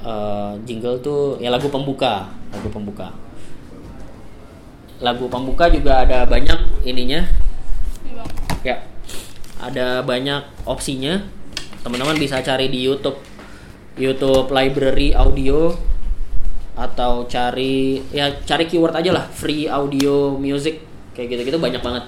[0.00, 3.12] Uh, jingle tuh ya lagu pembuka lagu pembuka.
[5.04, 7.28] Lagu pembuka juga ada banyak ininya.
[8.64, 8.88] Ya
[9.60, 11.28] ada banyak opsinya.
[11.84, 13.20] Teman-teman bisa cari di YouTube.
[14.00, 15.76] YouTube library audio
[16.72, 22.04] atau cari ya cari keyword aja lah free audio music kayak gitu-gitu banyak banget.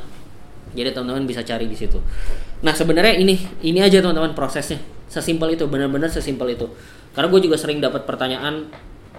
[0.77, 1.97] Jadi teman-teman bisa cari di situ.
[2.61, 4.83] Nah sebenarnya ini ini aja teman-teman prosesnya.
[5.07, 6.67] Sesimpel itu benar-benar sesimpel itu.
[7.15, 8.69] Karena gue juga sering dapat pertanyaan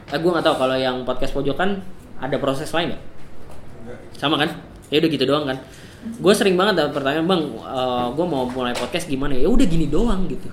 [0.07, 1.81] eh gue nggak tahu kalau yang podcast pojokan
[2.19, 3.03] ada proses lain nggak?
[4.19, 4.53] Sama kan?
[4.91, 5.57] Ya udah gitu doang kan.
[6.19, 9.47] Gue sering banget dapat pertanyaan bang uh, eh, gue mau mulai podcast gimana ya?
[9.47, 10.51] Udah gini doang gitu.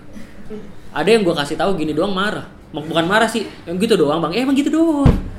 [0.95, 2.47] Ada yang gue kasih tahu gini doang marah.
[2.71, 4.33] Bukan marah sih yang gitu doang bang.
[4.39, 5.35] Eh, emang gitu doang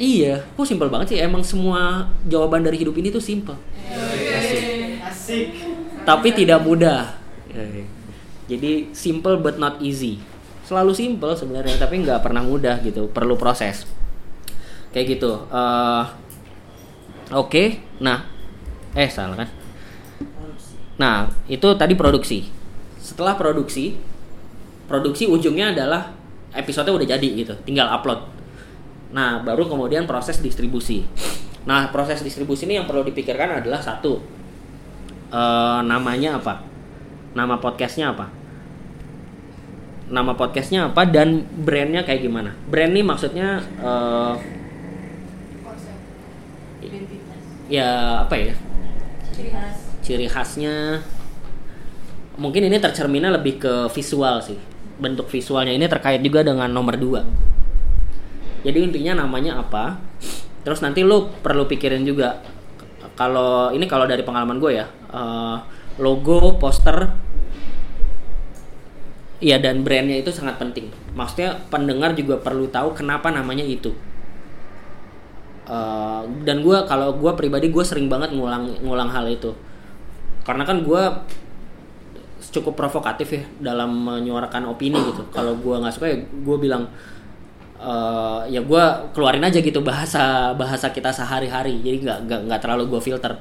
[0.00, 1.18] iya kok simpel banget sih.
[1.20, 3.54] Emang semua jawaban dari hidup ini tuh simpel.
[3.92, 4.96] Asik.
[5.04, 5.46] Asik.
[6.08, 7.20] Tapi tidak mudah.
[8.48, 10.16] Jadi simple but not easy.
[10.64, 13.12] Selalu simple sebenarnya tapi nggak pernah mudah gitu.
[13.12, 13.84] Perlu proses.
[14.90, 15.46] Kayak gitu.
[15.52, 16.08] Uh,
[17.30, 17.68] Oke, okay.
[18.02, 18.26] nah,
[18.90, 19.48] eh salah kan?
[20.98, 22.50] Nah, itu tadi produksi.
[22.98, 23.94] Setelah produksi,
[24.90, 26.10] produksi ujungnya adalah
[26.50, 28.39] episode udah jadi gitu, tinggal upload.
[29.10, 31.02] Nah, baru kemudian proses distribusi.
[31.66, 34.22] Nah, proses distribusi ini yang perlu dipikirkan adalah satu,
[35.34, 36.62] uh, namanya apa?
[37.34, 38.26] Nama podcastnya apa?
[40.10, 42.50] Nama podcastnya apa dan brandnya kayak gimana?
[42.66, 44.34] Brand ini maksudnya uh,
[47.70, 48.54] ya apa ya
[49.30, 50.74] ciri khas ciri khasnya
[52.34, 54.58] mungkin ini tercerminnya lebih ke visual sih
[54.98, 57.22] bentuk visualnya ini terkait juga dengan nomor dua
[58.60, 60.00] jadi intinya namanya apa?
[60.60, 62.40] Terus nanti lo perlu pikirin juga
[63.16, 65.60] kalau ini kalau dari pengalaman gue ya uh,
[66.00, 67.12] logo poster
[69.40, 70.92] ya dan brandnya itu sangat penting.
[71.16, 73.92] Maksudnya pendengar juga perlu tahu kenapa namanya itu.
[75.70, 79.56] Uh, dan gue kalau gue pribadi gue sering banget ngulang ngulang hal itu.
[80.44, 81.02] Karena kan gue
[82.50, 85.24] cukup provokatif ya dalam menyuarakan opini gitu.
[85.32, 86.88] Kalau gue nggak suka ya gue bilang
[87.80, 88.84] uh, ya gue
[89.16, 91.80] keluarin aja gitu bahasa bahasa kita sehari-hari.
[91.80, 93.32] Jadi nggak nggak nggak terlalu gue filter.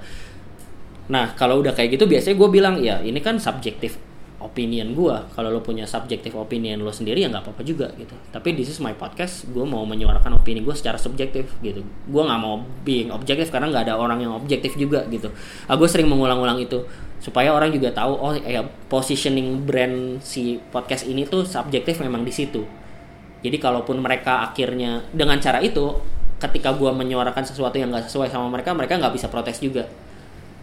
[1.11, 3.99] Nah kalau udah kayak gitu biasanya gue bilang ya ini kan subjektif
[4.39, 8.15] opinion gue kalau lo punya subjektif opinion lo sendiri ya nggak apa-apa juga gitu.
[8.31, 9.45] Tapi this is my podcast.
[9.51, 11.83] Gue mau menyuarakan opini gue secara subjektif gitu.
[12.07, 15.27] Gue nggak mau being objektif karena nggak ada orang yang objektif juga gitu.
[15.67, 16.87] Ah, gue sering mengulang-ulang itu
[17.19, 22.31] supaya orang juga tahu oh ya positioning brand si podcast ini tuh subjektif memang di
[22.31, 22.63] situ
[23.39, 25.95] jadi kalaupun mereka akhirnya dengan cara itu
[26.39, 29.87] ketika gue menyuarakan sesuatu yang nggak sesuai sama mereka mereka nggak bisa protes juga.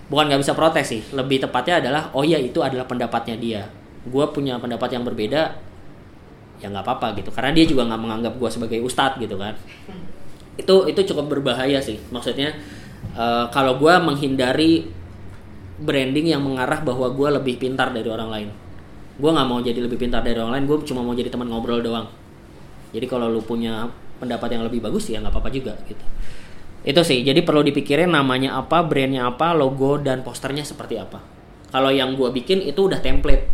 [0.07, 3.63] Bukan nggak bisa protes sih lebih tepatnya adalah oh iya itu adalah pendapatnya dia.
[4.05, 5.57] Gue punya pendapat yang berbeda
[6.61, 7.33] ya nggak apa-apa gitu.
[7.33, 9.57] Karena dia juga nggak menganggap gue sebagai ustadz gitu kan.
[10.61, 11.97] Itu itu cukup berbahaya sih.
[12.13, 12.57] Maksudnya
[13.17, 14.85] uh, kalau gue menghindari
[15.81, 18.49] branding yang mengarah bahwa gue lebih pintar dari orang lain.
[19.17, 21.81] Gue nggak mau jadi lebih pintar dari orang lain gue cuma mau jadi teman ngobrol
[21.81, 22.26] doang
[22.97, 26.01] jadi kalau lu punya pendapat yang lebih bagus ya nggak apa-apa juga gitu.
[26.81, 27.21] Itu sih.
[27.21, 31.21] Jadi perlu dipikirin namanya apa brandnya apa logo dan posternya seperti apa.
[31.69, 33.53] Kalau yang gue bikin itu udah template.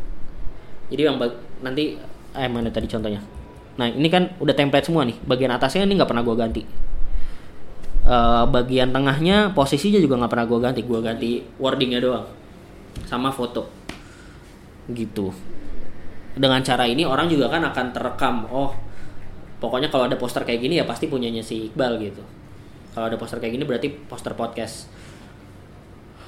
[0.94, 1.18] Jadi yang
[1.58, 1.98] nanti
[2.38, 3.18] eh mana tadi contohnya?
[3.82, 5.18] Nah ini kan udah template semua nih.
[5.26, 6.62] Bagian atasnya ini nggak pernah gue ganti.
[8.02, 10.80] Uh, bagian tengahnya posisinya juga nggak pernah gue ganti.
[10.86, 12.30] Gue ganti wordingnya doang.
[13.10, 13.66] Sama foto.
[14.86, 15.34] Gitu.
[16.38, 18.46] Dengan cara ini orang juga kan akan terekam.
[18.52, 18.91] Oh
[19.62, 22.26] pokoknya kalau ada poster kayak gini ya pasti punyanya si Iqbal gitu.
[22.90, 24.90] Kalau ada poster kayak gini berarti poster podcast.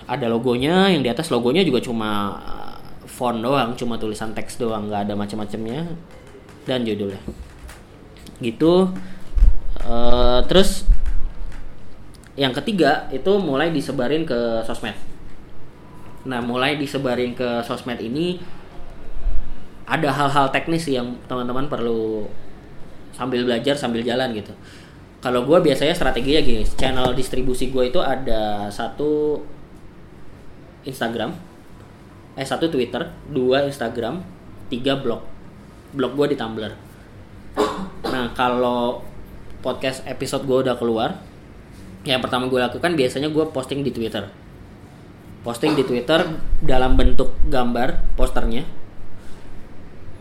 [0.07, 2.38] Ada logonya yang di atas logonya juga cuma
[3.11, 5.83] font doang cuma tulisan teks doang nggak ada macam-macamnya.
[6.62, 7.18] Dan judulnya.
[8.38, 8.94] Gitu.
[9.83, 10.87] Uh, terus
[12.38, 14.94] yang ketiga itu mulai disebarin ke sosmed.
[16.25, 18.38] Nah mulai disebarin ke sosmed ini
[19.85, 22.25] ada hal-hal teknis yang teman-teman perlu
[23.14, 24.53] sambil belajar sambil jalan gitu.
[25.24, 29.40] Kalau gue biasanya strateginya gini channel distribusi gue itu ada satu
[30.85, 31.33] Instagram
[32.35, 34.20] eh satu Twitter dua Instagram
[34.68, 35.22] tiga blog.
[35.94, 36.72] Blog gue di Tumblr.
[38.11, 39.00] Nah kalau
[39.64, 41.16] podcast episode gue udah keluar
[42.05, 44.29] yang pertama gue lakukan biasanya gue posting di Twitter.
[45.40, 46.20] Posting di Twitter
[46.61, 48.64] dalam bentuk gambar posternya.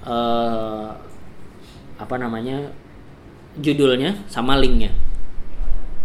[0.03, 0.91] Uh,
[1.95, 2.75] apa namanya
[3.59, 4.89] judulnya sama linknya.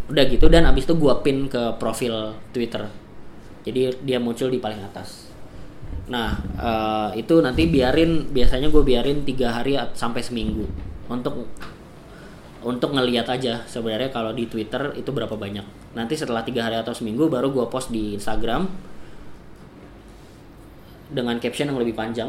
[0.08, 2.88] Udah gitu dan abis itu gue pin ke profil Twitter.
[3.64, 5.28] Jadi dia muncul di paling atas.
[6.08, 10.64] Nah uh, itu nanti biarin biasanya gue biarin tiga hari sampai seminggu
[11.08, 11.48] untuk
[12.64, 15.94] untuk ngeliat aja sebenarnya kalau di Twitter itu berapa banyak.
[15.96, 18.68] Nanti setelah tiga hari atau seminggu baru gue post di Instagram
[21.08, 22.28] dengan caption yang lebih panjang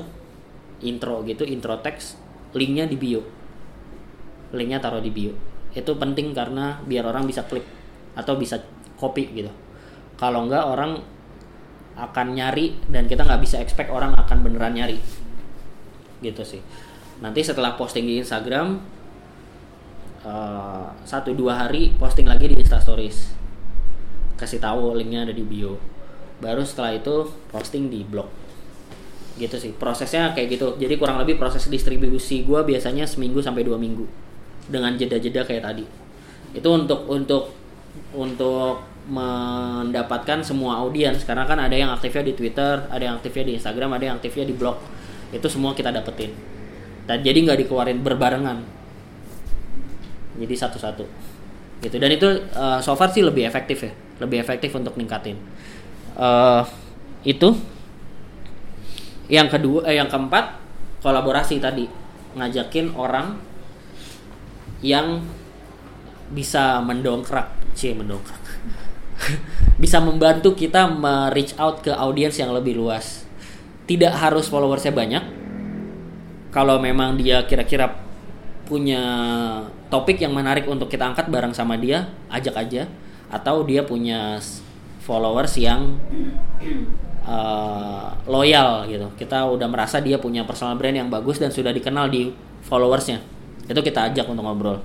[0.79, 2.15] intro gitu intro teks
[2.55, 3.38] linknya di bio
[4.53, 5.33] linknya taruh di bio.
[5.73, 7.65] Itu penting karena biar orang bisa klik
[8.17, 8.57] atau bisa
[8.97, 9.51] copy gitu.
[10.17, 10.99] Kalau enggak orang
[11.99, 14.97] akan nyari dan kita nggak bisa expect orang akan beneran nyari.
[16.19, 16.61] Gitu sih.
[17.19, 18.79] Nanti setelah posting di Instagram
[20.23, 23.35] uh, satu dua hari posting lagi di Instastories
[24.39, 25.77] kasih tahu linknya ada di bio.
[26.39, 28.31] Baru setelah itu posting di blog.
[29.35, 29.75] Gitu sih.
[29.75, 30.67] Prosesnya kayak gitu.
[30.79, 34.28] Jadi kurang lebih proses distribusi gue biasanya seminggu sampai dua minggu
[34.69, 35.85] dengan jeda-jeda kayak tadi
[36.53, 37.53] itu untuk untuk
[38.13, 43.53] untuk mendapatkan semua audiens karena kan ada yang aktifnya di Twitter, ada yang aktifnya di
[43.57, 44.77] Instagram, ada yang aktifnya di blog.
[45.33, 46.29] Itu semua kita dapetin.
[47.09, 48.61] Dan jadi nggak dikeluarin berbarengan.
[50.37, 51.05] Jadi satu-satu.
[51.81, 51.95] Gitu.
[51.97, 55.41] Dan itu uh, so far sih lebih efektif ya, lebih efektif untuk ningkatin.
[56.13, 56.61] Uh,
[57.25, 57.57] itu.
[59.29, 60.57] Yang kedua, eh, yang keempat
[61.05, 61.85] kolaborasi tadi
[62.33, 63.37] ngajakin orang
[64.79, 65.23] yang
[66.29, 68.39] bisa mendongkrak, sih mendongkrak
[69.83, 70.87] bisa membantu kita
[71.31, 73.23] reach out ke audiens yang lebih luas.
[73.89, 75.23] Tidak harus followersnya banyak.
[76.49, 77.89] Kalau memang dia kira-kira
[78.69, 79.01] punya
[79.89, 82.83] topik yang menarik untuk kita angkat bareng sama dia, ajak aja.
[83.29, 84.37] Atau dia punya
[85.05, 85.97] followers yang
[87.25, 89.09] uh, loyal gitu.
[89.17, 92.29] Kita udah merasa dia punya personal brand yang bagus dan sudah dikenal di
[92.65, 93.38] followersnya.
[93.69, 94.81] Itu kita ajak untuk ngobrol.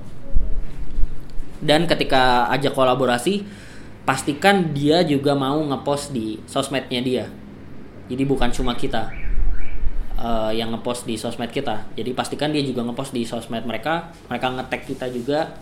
[1.65, 3.41] Dan ketika ajak kolaborasi,
[4.05, 7.25] pastikan dia juga mau ngepost di sosmednya dia.
[8.05, 9.09] Jadi bukan cuma kita
[10.21, 11.89] uh, yang ngepost di sosmed kita.
[11.97, 14.13] Jadi pastikan dia juga ngepost di sosmed mereka.
[14.29, 15.57] Mereka ngetek kita juga.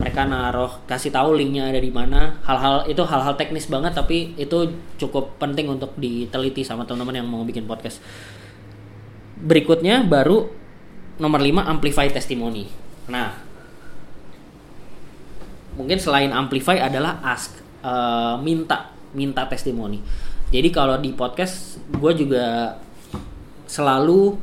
[0.00, 2.40] Mereka naruh kasih tahu linknya ada di mana.
[2.48, 7.44] Hal-hal itu hal-hal teknis banget tapi itu cukup penting untuk diteliti sama teman-teman yang mau
[7.44, 8.00] bikin podcast.
[9.36, 10.48] Berikutnya baru
[11.16, 12.66] nomor 5 amplify testimoni
[13.06, 13.36] nah
[15.76, 20.00] mungkin selain amplify adalah ask uh, minta minta testimoni
[20.50, 22.78] jadi kalau di podcast gue juga
[23.66, 24.38] selalu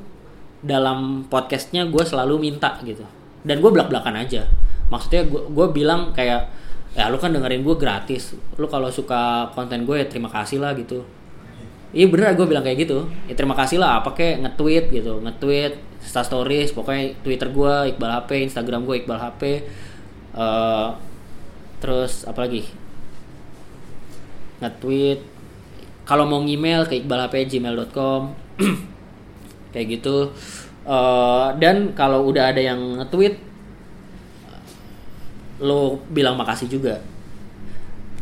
[0.63, 3.03] dalam podcastnya gue selalu minta gitu.
[3.43, 4.47] Dan gue belak belakan aja.
[4.91, 6.51] Maksudnya gue bilang kayak
[6.93, 8.35] ya lu kan dengerin gue gratis.
[8.59, 11.03] Lu kalau suka konten gue ya terima kasih lah gitu.
[11.93, 13.07] Iya bener gue bilang kayak gitu.
[13.31, 15.23] Ya terima kasih lah apa kayak nge-tweet gitu.
[15.23, 19.41] Nge-tweet stories pokoknya twitter gue Iqbal HP Instagram gue Iqbal HP
[20.35, 20.89] uh, eh,
[21.79, 22.83] terus apalagi
[24.63, 25.19] nge-tweet.
[26.03, 28.21] Kalau mau email ke iqbalhp@gmail.com
[29.75, 30.31] kayak gitu.
[30.83, 33.39] Uh, dan kalau udah ada yang nge-tweet
[35.63, 36.99] lo bilang makasih juga.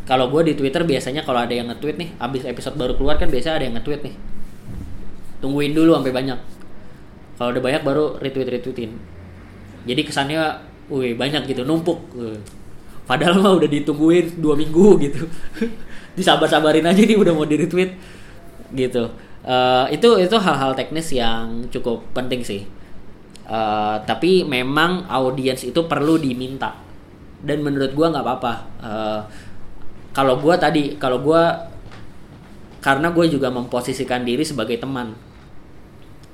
[0.06, 3.30] Kalau gue di Twitter biasanya kalau ada yang nge-tweet nih abis episode baru keluar kan
[3.30, 4.16] biasa ada yang nge-tweet nih.
[5.42, 6.61] Tungguin dulu sampai banyak
[7.42, 8.94] kalau udah banyak baru retweet retweetin
[9.86, 10.42] jadi kesannya
[10.92, 11.98] wih banyak gitu numpuk.
[13.10, 15.26] Padahal mah udah ditungguin dua minggu gitu.
[16.18, 17.98] Disabar-sabarin aja nih udah mau di retweet
[18.76, 19.10] gitu.
[19.42, 22.62] Uh, itu itu hal-hal teknis yang cukup penting sih.
[23.50, 26.78] Uh, tapi memang audiens itu perlu diminta.
[27.42, 28.54] Dan menurut gue nggak apa-apa.
[28.78, 29.22] Uh,
[30.14, 31.42] kalau gue tadi kalau gue
[32.86, 35.31] karena gue juga memposisikan diri sebagai teman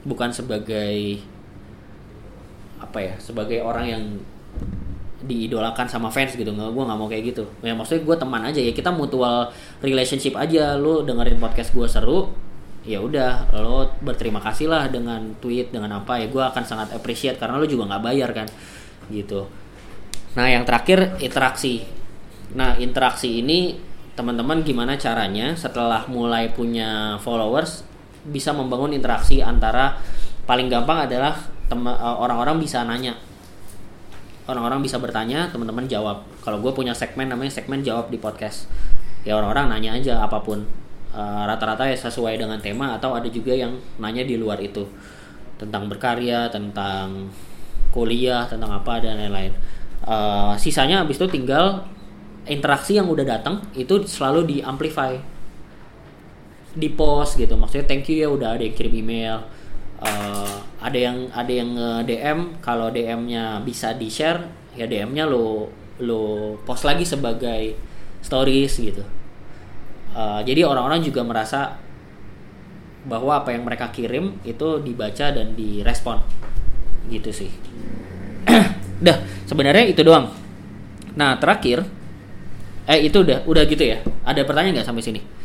[0.07, 1.19] bukan sebagai
[2.79, 4.03] apa ya sebagai orang yang
[5.27, 6.47] diidolakan sama fans gitu.
[6.47, 7.43] Nggak gue nggak mau kayak gitu.
[7.59, 8.71] Ya maksudnya gue teman aja ya.
[8.71, 9.51] Kita mutual
[9.83, 10.79] relationship aja.
[10.79, 12.31] Lu dengerin podcast gue seru
[12.87, 13.51] ya udah.
[13.59, 16.21] Lo berterima kasih lah dengan tweet dengan apa.
[16.21, 18.47] Ya gue akan sangat appreciate karena lo juga nggak bayar kan
[19.11, 19.49] gitu.
[20.39, 21.83] Nah yang terakhir interaksi.
[22.55, 23.75] Nah interaksi ini
[24.13, 27.85] teman-teman gimana caranya setelah mulai punya followers
[28.27, 29.97] bisa membangun interaksi antara
[30.47, 31.35] paling gampang adalah
[32.19, 33.15] orang-orang bisa nanya.
[34.47, 36.23] Orang-orang bisa bertanya teman-teman jawab.
[36.39, 38.71] Kalau gue punya segmen namanya segmen jawab di podcast.
[39.27, 40.63] Ya orang-orang nanya aja apa pun.
[41.11, 44.87] Uh, rata-rata ya sesuai dengan tema atau ada juga yang nanya di luar itu.
[45.59, 47.27] Tentang berkarya tentang
[47.91, 49.51] kuliah tentang apa dan lain-lain.
[50.07, 51.83] Uh, sisanya habis itu tinggal
[52.47, 55.11] interaksi yang udah datang itu selalu di amplify
[56.77, 57.57] di post gitu.
[57.57, 59.41] Maksudnya thank you ya udah ada yang kirim email.
[59.97, 61.71] Uh, ada yang ada yang
[62.05, 64.45] DM kalau DM-nya bisa di share
[64.77, 65.73] ya DM-nya lo
[66.05, 67.73] lo post lagi sebagai
[68.21, 69.01] stories gitu.
[70.13, 71.81] Uh, jadi orang-orang juga merasa
[73.09, 76.21] bahwa apa yang mereka kirim itu dibaca dan direspon.
[77.09, 77.49] Gitu sih.
[79.05, 79.17] Dah
[79.49, 80.29] sebenarnya itu doang.
[81.17, 81.81] Nah terakhir
[82.85, 83.97] eh itu udah udah gitu ya.
[84.21, 85.36] Ada pertanyaan nggak sampai sini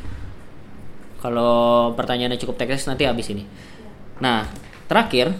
[1.22, 3.46] kalau pertanyaannya cukup teknis nanti habis ini
[4.22, 4.46] Nah,
[4.86, 5.34] terakhir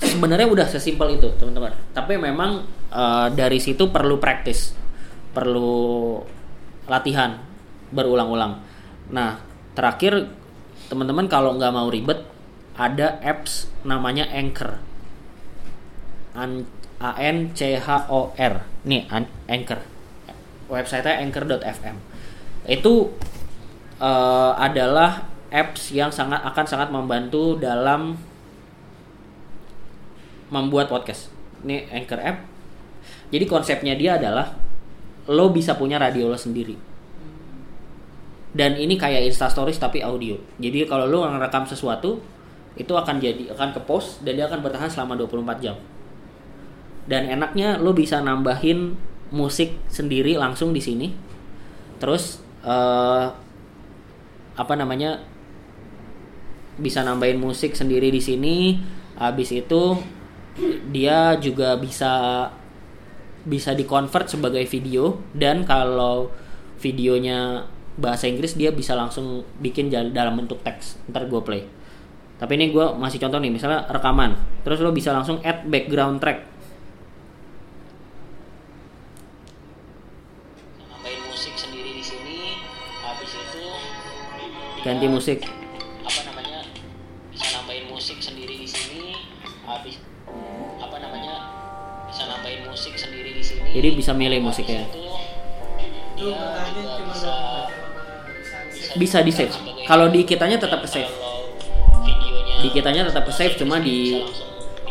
[0.00, 1.76] sebenarnya udah sesimpel itu, teman-teman.
[1.92, 4.72] Tapi memang uh, dari situ perlu praktis,
[5.36, 6.16] perlu
[6.88, 7.36] latihan
[7.92, 8.64] berulang-ulang.
[9.12, 9.44] Nah,
[9.76, 10.32] terakhir
[10.88, 12.24] teman-teman kalau nggak mau ribet,
[12.80, 14.80] ada apps namanya Anchor.
[16.34, 18.54] A N C H O R.
[18.88, 19.04] Nih,
[19.46, 19.84] Anchor.
[20.72, 21.96] Websitenya anchor.fm.
[22.64, 23.12] Itu
[24.04, 28.20] uh, adalah apps yang sangat akan sangat membantu dalam
[30.52, 31.32] membuat podcast.
[31.64, 32.38] Ini Anchor app.
[33.32, 34.52] Jadi konsepnya dia adalah
[35.24, 36.76] lo bisa punya radio lo sendiri.
[38.54, 40.38] Dan ini kayak Insta Stories tapi audio.
[40.60, 42.20] Jadi kalau lo ngerekam sesuatu
[42.74, 45.74] itu akan jadi akan ke post dan dia akan bertahan selama 24 jam.
[47.10, 48.94] Dan enaknya lo bisa nambahin
[49.34, 51.10] musik sendiri langsung di sini.
[51.98, 53.43] Terus uh,
[54.54, 55.22] apa namanya
[56.78, 58.78] bisa nambahin musik sendiri di sini.
[59.14, 59.94] Habis itu
[60.90, 62.46] dia juga bisa
[63.46, 65.22] bisa dikonvert sebagai video.
[65.34, 66.30] Dan kalau
[66.82, 70.98] videonya bahasa Inggris dia bisa langsung bikin dalam bentuk teks.
[71.10, 71.62] Ntar gue play.
[72.34, 74.34] Tapi ini gue masih contoh nih misalnya rekaman.
[74.66, 76.53] Terus lo bisa langsung add background track
[84.84, 85.40] ganti musik.
[93.74, 94.84] Jadi bisa milih musiknya.
[98.94, 99.50] Bisa di save
[99.88, 101.10] kalau di kitanya tetap ke save
[102.62, 104.22] di kitanya tetap ke save cuma di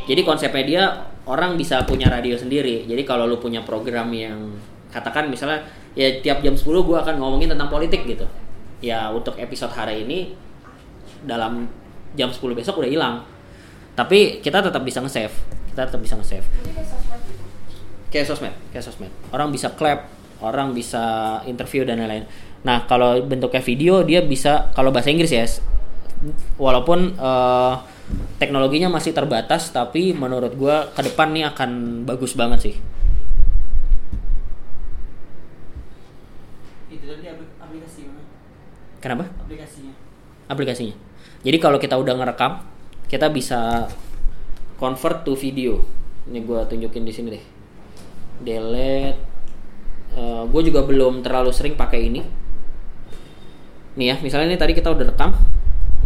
[0.03, 0.84] jadi konsepnya dia
[1.23, 2.84] orang bisa punya radio sendiri.
[2.84, 4.60] Jadi kalau lu punya program yang
[4.91, 5.63] katakan misalnya
[5.95, 8.27] ya tiap jam 10 gue akan ngomongin tentang politik gitu
[8.84, 10.36] ya untuk episode hari ini
[11.24, 11.72] dalam
[12.19, 13.15] jam 10 besok udah hilang.
[13.96, 15.32] Tapi kita tetap bisa nge-save.
[15.72, 16.43] Kita tetap bisa nge-save.
[18.12, 20.06] Kayak sosmed kayak sosmed orang bisa clap
[20.43, 22.30] orang bisa interview dan lain-lain.
[22.62, 25.48] Nah kalau bentuknya video dia bisa kalau bahasa Inggris ya
[26.56, 27.76] walaupun uh,
[28.39, 31.69] teknologinya masih terbatas tapi menurut gue ke depan nih akan
[32.08, 32.76] bagus banget sih
[36.91, 37.28] itu tadi
[37.60, 38.08] aplikasi
[39.03, 39.27] kenapa?
[39.43, 39.93] Aplikasinya.
[40.47, 40.95] Aplikasinya.
[41.43, 42.63] Jadi kalau kita udah ngerekam
[43.11, 43.91] kita bisa
[44.79, 45.83] convert to video.
[46.31, 47.45] Ini gue tunjukin di sini deh.
[48.39, 49.19] Delete.
[50.15, 52.23] Uh, eh, gue juga belum terlalu sering pakai ini.
[53.99, 55.35] Nih ya misalnya ini tadi kita udah rekam.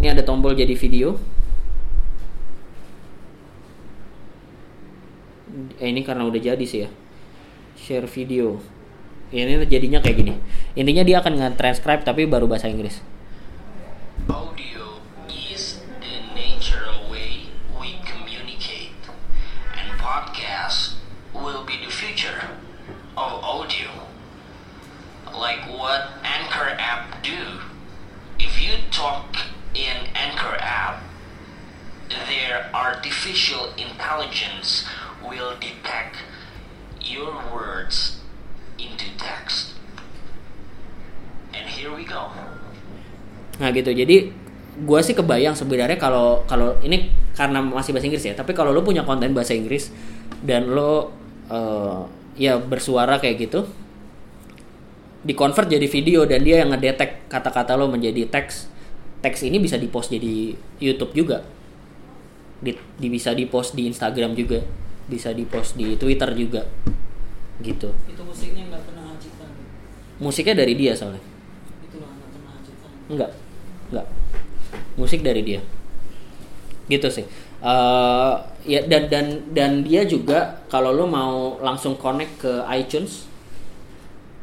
[0.01, 1.15] Ini ada tombol jadi video.
[5.77, 6.89] Eh, ini karena udah jadi sih ya.
[7.77, 8.57] Share video.
[9.29, 10.33] Ini jadinya kayak gini
[10.77, 13.01] intinya dia akan nge-transcribe tapi baru bahasa Inggris
[43.77, 43.93] gitu.
[43.93, 44.47] Jadi
[44.77, 48.85] gue sih kebayang sebenarnya kalau kalau ini karena masih bahasa Inggris ya tapi kalau lo
[48.85, 49.89] punya konten bahasa Inggris
[50.45, 51.09] dan lo
[51.49, 52.05] uh,
[52.37, 53.65] ya bersuara kayak gitu
[55.25, 58.69] di convert jadi video dan dia yang ngedetek kata-kata lo menjadi teks
[59.25, 61.41] teks ini bisa dipost jadi YouTube juga.
[62.57, 64.65] Di, di bisa dipost di Instagram juga
[65.05, 66.65] bisa dipost di Twitter juga
[67.61, 67.93] gitu.
[68.09, 69.49] Itu musiknya nggak pernah ngajikan
[70.21, 71.21] musiknya dari dia soalnya.
[71.85, 72.55] Itu nggak pernah
[73.13, 73.31] enggak
[73.91, 74.07] enggak
[74.97, 75.61] musik dari dia.
[76.89, 77.25] Gitu sih.
[77.57, 78.33] Eh,
[78.69, 83.25] ya dan dan dan dia juga kalau lo mau langsung connect ke iTunes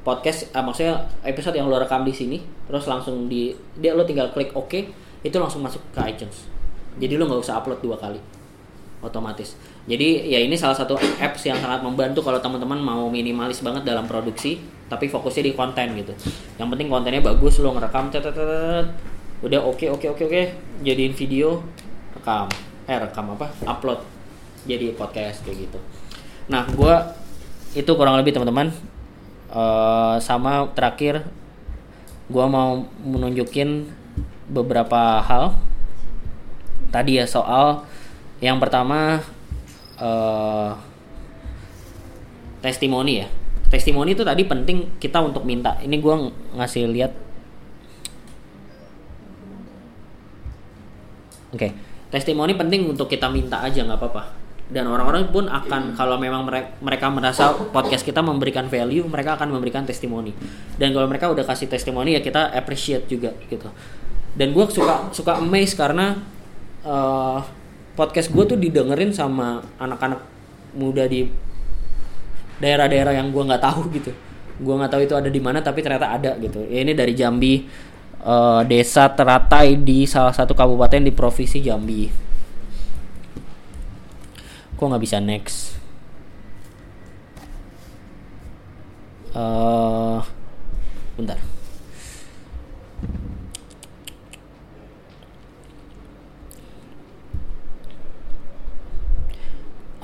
[0.02, 4.34] podcast ah, maksudnya episode yang lo rekam di sini terus langsung di dia lo tinggal
[4.34, 4.90] klik OK
[5.22, 6.50] itu langsung masuk ke iTunes.
[6.98, 8.18] Jadi lo nggak usah upload dua kali.
[8.98, 9.54] Otomatis.
[9.86, 14.10] Jadi ya ini salah satu apps yang sangat membantu kalau teman-teman mau minimalis banget dalam
[14.10, 14.58] produksi
[14.90, 16.10] tapi fokusnya di konten gitu.
[16.58, 18.10] Yang penting kontennya bagus lo ngerekam
[19.44, 19.60] tet, tet, tet, tet.
[19.60, 20.42] udah oke oke oke oke.
[20.80, 21.60] Jadiin video
[22.16, 22.48] rekam.
[22.88, 23.52] Eh rekam apa?
[23.68, 24.00] Upload.
[24.64, 25.78] Jadi podcast kayak gitu.
[26.48, 27.12] Nah gua
[27.76, 28.72] itu kurang lebih teman-teman.
[29.52, 31.28] Eh, sama terakhir
[32.32, 33.92] gua mau menunjukin
[34.48, 35.52] beberapa hal.
[36.88, 37.84] Tadi ya soal
[38.40, 39.20] yang pertama
[40.00, 40.72] eh
[42.64, 43.28] testimoni ya.
[43.68, 45.76] Testimoni itu tadi penting kita untuk minta.
[45.84, 47.12] Ini ng- ngasih lihat
[51.54, 51.68] oke.
[52.10, 54.22] Testimoni penting untuk kita minta aja nggak apa-apa.
[54.64, 59.52] Dan orang-orang pun akan kalau memang mere- mereka merasa podcast kita memberikan value mereka akan
[59.52, 60.32] memberikan testimoni.
[60.80, 63.68] Dan kalau mereka udah kasih testimoni ya kita appreciate juga gitu.
[64.34, 66.16] Dan gue suka suka amazed karena
[66.82, 67.38] eh,
[67.94, 70.24] podcast gue tuh didengerin sama anak-anak
[70.74, 71.28] muda di
[72.58, 74.10] daerah-daerah yang gue nggak tahu gitu.
[74.64, 76.62] Gue nggak tahu itu ada di mana tapi ternyata ada gitu.
[76.66, 77.68] Ya, ini dari Jambi
[78.24, 82.02] eh, desa teratai di salah satu kabupaten di provinsi Jambi.
[84.74, 85.76] Kok nggak bisa next?
[89.34, 90.18] Eh
[91.18, 91.38] bentar.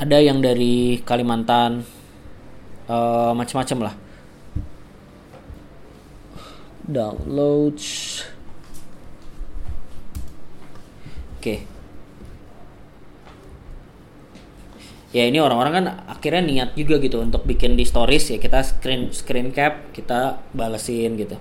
[0.00, 1.84] Ada yang dari Kalimantan
[2.90, 3.94] eh macam-macam lah
[6.90, 8.22] downloads.
[11.40, 11.64] Oke.
[15.10, 18.30] Ya ini orang-orang kan akhirnya niat juga gitu untuk bikin di stories.
[18.30, 21.34] Ya kita screen screen cap kita balesin gitu.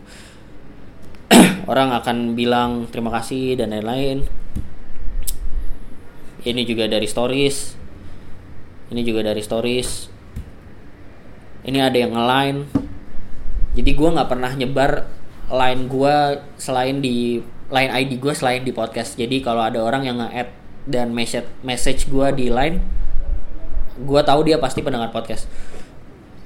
[1.70, 4.26] Orang akan bilang terima kasih dan lain-lain.
[6.42, 7.78] Ini juga dari stories.
[8.90, 10.10] Ini juga dari stories.
[11.62, 12.60] Ini ada yang nge-line.
[13.78, 15.19] Jadi gue nggak pernah nyebar
[15.50, 16.16] line gue
[16.62, 19.18] selain di line ID gue selain di podcast.
[19.18, 20.50] Jadi kalau ada orang yang nge-add
[20.90, 22.82] dan message message gue di line
[24.00, 25.46] gue tahu dia pasti pendengar podcast.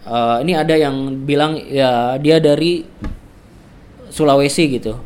[0.03, 2.83] Eh, ini ada yang bilang ya dia dari
[4.13, 4.99] Sulawesi gitu.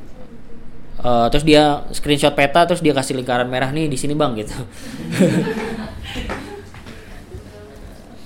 [0.98, 4.56] Eh, terus dia screenshot peta terus dia kasih lingkaran merah nih di sini bang gitu.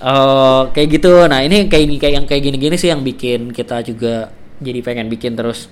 [0.02, 1.30] Eh, kayak gitu.
[1.30, 5.34] Nah ini kayak kayak yang kayak gini-gini sih yang bikin kita juga jadi pengen bikin
[5.34, 5.66] terus.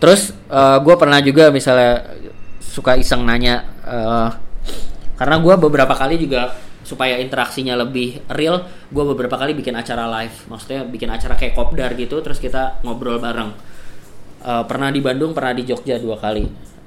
[0.00, 0.32] Terus
[0.80, 2.20] gue pernah juga misalnya
[2.70, 4.28] suka iseng nanya eh,
[5.18, 10.46] karena gue beberapa kali juga supaya interaksinya lebih real gue beberapa kali bikin acara live.
[10.46, 13.52] Maksudnya bikin acara kayak kopdar gitu terus kita ngobrol bareng.
[14.40, 16.46] Eh, pernah di Bandung pernah di Jogja dua kali.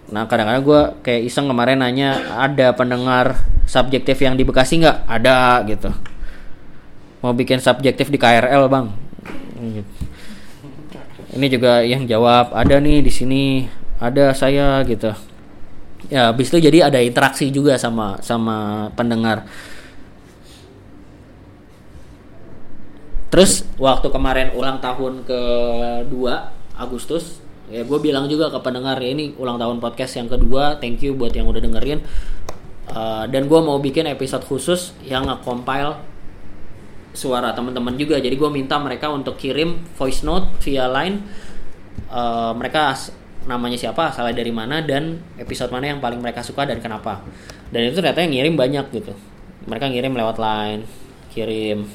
[0.10, 4.98] Nah kadang-kadang gue kayak iseng kemarin nanya ada pendengar subjektif yang di Bekasi nggak?
[5.06, 5.92] Ada gitu.
[7.22, 9.03] Mau bikin subjektif di KRL bang.
[11.34, 13.44] Ini juga yang jawab ada nih di sini
[13.98, 15.12] ada saya gitu.
[16.12, 19.48] Ya habis itu jadi ada interaksi juga sama sama pendengar.
[23.34, 29.34] Terus waktu kemarin ulang tahun kedua Agustus ya gue bilang juga ke pendengar ya ini
[29.40, 32.06] ulang tahun podcast yang kedua thank you buat yang udah dengerin.
[32.94, 36.13] Uh, dan gue mau bikin episode khusus yang nge-compile
[37.14, 38.18] suara teman-teman juga.
[38.18, 41.22] Jadi gue minta mereka untuk kirim voice note via line
[42.14, 42.94] Uh, mereka
[43.50, 47.26] namanya siapa asalnya dari mana dan episode mana yang paling mereka suka dan kenapa.
[47.74, 49.14] Dan itu ternyata yang ngirim banyak gitu.
[49.66, 50.82] Mereka ngirim lewat line
[51.34, 51.90] kirim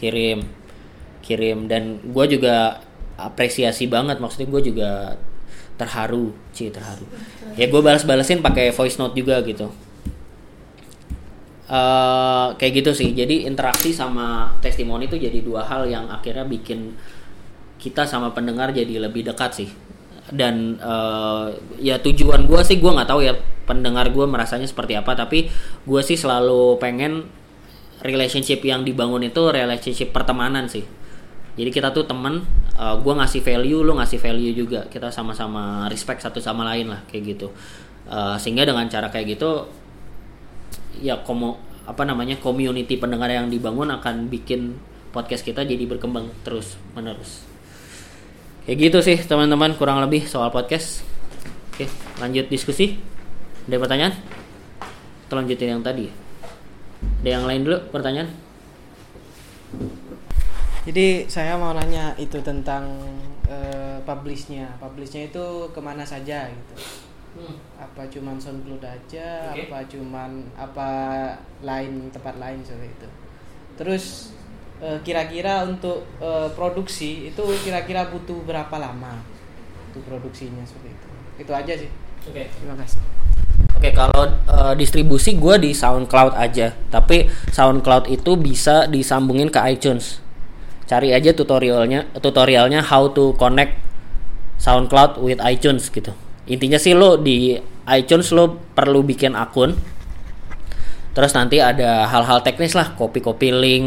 [0.00, 0.48] kirim
[1.20, 1.68] kirim.
[1.68, 2.80] Dan gue juga
[3.20, 5.20] apresiasi banget maksudnya gue juga
[5.76, 7.04] terharu cie terharu.
[7.60, 9.68] Ya gue balas-balesin pakai voice note juga gitu
[11.70, 13.14] Eh, kayak gitu sih.
[13.14, 16.98] Jadi interaksi sama testimoni itu jadi dua hal yang akhirnya bikin
[17.78, 19.70] kita sama pendengar jadi lebih dekat sih.
[20.34, 21.46] Dan eh,
[21.78, 23.38] ya tujuan gue sih gue nggak tahu ya
[23.70, 25.14] pendengar gue merasanya seperti apa.
[25.14, 25.46] Tapi
[25.86, 27.30] gue sih selalu pengen
[28.02, 30.82] relationship yang dibangun itu relationship pertemanan sih.
[31.54, 32.42] Jadi kita tuh temen
[32.82, 34.90] uh, gue ngasih value lo ngasih value juga.
[34.90, 37.54] Kita sama-sama respect satu sama lain lah kayak gitu.
[38.10, 39.70] Uh, sehingga dengan cara kayak gitu
[40.98, 44.78] ya komo apa namanya community pendengar yang dibangun akan bikin
[45.10, 47.46] podcast kita jadi berkembang terus menerus.
[48.66, 51.02] Kayak gitu sih teman-teman kurang lebih soal podcast.
[51.74, 51.86] Oke
[52.22, 52.98] lanjut diskusi.
[53.66, 54.14] Ada pertanyaan?
[55.26, 56.06] Kita lanjutin yang tadi.
[57.22, 58.28] Ada yang lain dulu pertanyaan?
[60.86, 62.86] Jadi saya mau nanya itu tentang
[63.46, 64.74] eh, publishnya.
[64.78, 66.74] Publishnya itu ke mana saja gitu?
[67.78, 69.54] Apa cuman SoundCloud aja?
[69.54, 69.70] Oke.
[69.70, 70.88] Apa cuman apa
[71.62, 73.08] lain tempat lain seperti itu?
[73.78, 74.04] Terus
[74.82, 79.22] eh, kira-kira untuk eh, produksi itu kira-kira butuh berapa lama
[79.90, 81.08] untuk produksinya seperti itu?
[81.46, 81.90] Itu aja sih.
[82.26, 83.00] oke Terima kasih.
[83.78, 90.20] Oke, kalau eh, distribusi gue di SoundCloud aja, tapi SoundCloud itu bisa disambungin ke iTunes.
[90.90, 93.78] Cari aja tutorialnya, tutorialnya how to connect
[94.58, 96.10] SoundCloud with iTunes gitu.
[96.50, 97.54] Intinya sih lo di
[97.86, 99.72] iTunes lo perlu bikin akun.
[101.10, 103.86] Terus nanti ada hal-hal teknis lah, copy-copy link,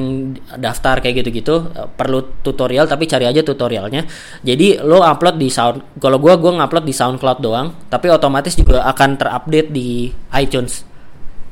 [0.59, 1.71] daftar kayak gitu-gitu.
[1.95, 4.03] Perlu tutorial tapi cari aja tutorialnya.
[4.43, 8.83] Jadi lo upload di Sound kalau gua gua ngupload di SoundCloud doang, tapi otomatis juga
[8.87, 10.83] akan terupdate di iTunes.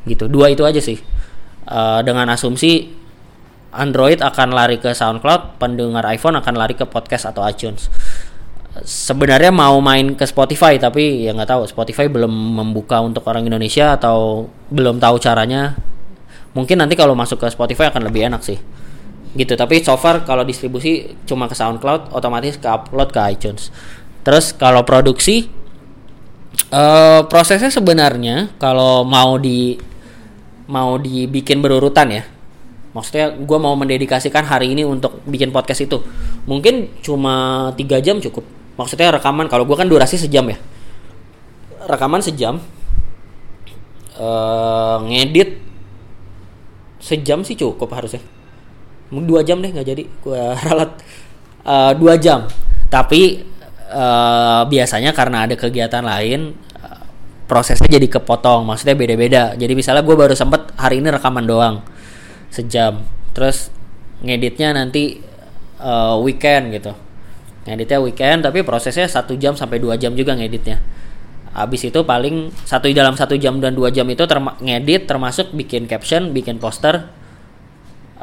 [0.03, 0.27] Gitu.
[0.27, 0.99] Dua itu aja sih.
[1.71, 2.99] Eh, dengan asumsi
[3.71, 7.87] Android akan lari ke SoundCloud, pendengar iPhone akan lari ke podcast atau iTunes.
[8.81, 13.99] Sebenarnya mau main ke Spotify tapi ya nggak tahu Spotify belum membuka untuk orang Indonesia
[13.99, 15.75] atau belum tahu caranya.
[16.55, 18.59] Mungkin nanti kalau masuk ke Spotify akan lebih enak sih.
[19.35, 19.53] Gitu.
[19.55, 23.71] Tapi so far kalau distribusi cuma ke SoundCloud, otomatis ke upload ke iTunes.
[24.23, 25.51] Terus kalau produksi
[26.71, 29.75] eh prosesnya sebenarnya kalau mau di
[30.71, 32.23] mau dibikin berurutan ya
[32.91, 36.03] maksudnya gue mau mendedikasikan hari ini untuk bikin podcast itu
[36.43, 38.43] mungkin cuma tiga jam cukup
[38.75, 40.57] maksudnya rekaman kalau gue kan durasi sejam ya.
[41.87, 42.61] Rekaman sejam
[44.21, 45.57] eh ngedit
[47.01, 48.21] sejam sih cukup harusnya.
[49.09, 50.91] Mungkin dua jam deh nggak jadi gue ralat.
[51.65, 52.47] Eh, dua jam.
[52.87, 53.21] Tapi
[53.89, 56.71] eh, biasanya karena ada kegiatan lain
[57.49, 59.43] prosesnya jadi kepotong maksudnya beda-beda.
[59.59, 61.83] Jadi misalnya gue baru sempet hari ini rekaman doang
[62.47, 63.03] sejam.
[63.35, 63.73] Terus
[64.23, 65.19] ngeditnya nanti
[65.81, 67.10] eh, weekend gitu
[67.61, 70.81] ngeditnya weekend tapi prosesnya satu jam sampai dua jam juga ngeditnya.
[71.51, 75.83] Habis itu paling satu dalam satu jam dan dua jam itu terma- ngedit termasuk bikin
[75.85, 77.11] caption bikin poster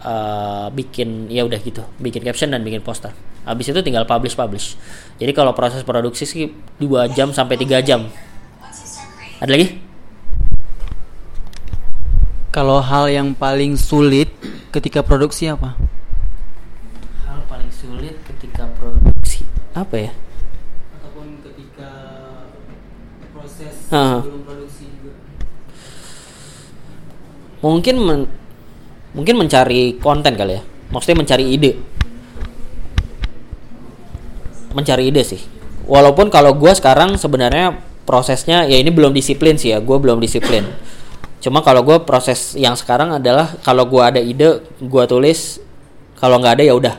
[0.00, 3.12] eh, bikin ya udah gitu bikin caption dan bikin poster.
[3.44, 4.74] Habis itu tinggal publish publish
[5.20, 8.08] jadi kalau proses produksi sih dua jam sampai tiga jam.
[9.38, 9.78] Ada lagi?
[12.50, 14.32] Kalau hal yang paling sulit
[14.74, 15.78] ketika produksi apa?
[17.28, 18.16] hal paling sulit
[19.72, 20.12] apa ya?
[20.96, 21.90] Ataupun ketika
[23.32, 24.20] proses Ah.
[24.20, 25.12] sebelum produksi juga.
[27.58, 28.30] mungkin men-
[29.12, 30.62] mungkin mencari konten kali ya.
[30.88, 31.72] Maksudnya mencari ide.
[34.72, 35.40] Mencari ide sih.
[35.88, 39.80] Walaupun kalau gue sekarang sebenarnya prosesnya ya ini belum disiplin sih ya.
[39.80, 40.64] Gue belum disiplin.
[41.40, 45.58] Cuma kalau gue proses yang sekarang adalah kalau gue ada ide gue tulis.
[46.18, 46.94] Kalau nggak ada ya udah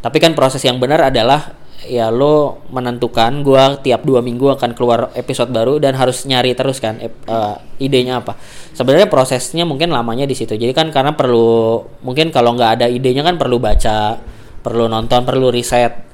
[0.00, 1.52] tapi kan proses yang benar adalah
[1.84, 6.76] ya lo menentukan gua tiap dua minggu akan keluar episode baru dan harus nyari terus
[6.80, 8.36] kan ep- eh, idenya apa.
[8.76, 10.56] Sebenarnya prosesnya mungkin lamanya di situ.
[10.56, 14.20] Jadi kan karena perlu mungkin kalau nggak ada idenya kan perlu baca
[14.60, 16.08] perlu nonton perlu riset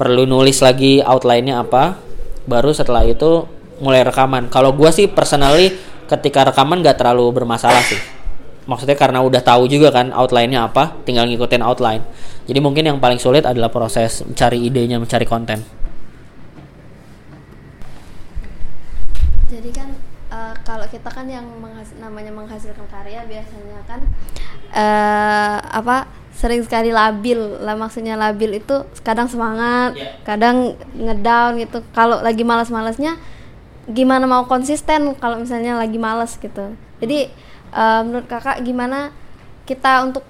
[0.00, 2.00] perlu nulis lagi outline-nya apa.
[2.48, 3.44] Baru setelah itu
[3.84, 4.48] mulai rekaman.
[4.48, 5.76] Kalau gua sih personally
[6.08, 8.21] ketika rekaman nggak terlalu bermasalah sih
[8.64, 12.02] maksudnya karena udah tahu juga kan outline-nya apa, tinggal ngikutin outline.
[12.46, 15.62] Jadi mungkin yang paling sulit adalah proses mencari idenya, mencari konten.
[19.52, 19.88] Jadi kan
[20.32, 24.00] eh, kalau kita kan yang menghas- namanya menghasilkan karya biasanya kan
[24.72, 30.16] eh apa sering sekali labil lah maksudnya labil itu kadang semangat, Ya.
[30.24, 31.84] kadang ngedown gitu.
[31.92, 33.20] Kalau lagi malas-malasnya
[33.86, 36.72] gimana mau konsisten kalau misalnya lagi malas gitu.
[37.04, 37.28] Jadi
[37.72, 39.10] eh, menurut kakak gimana
[39.66, 40.24] kita untuk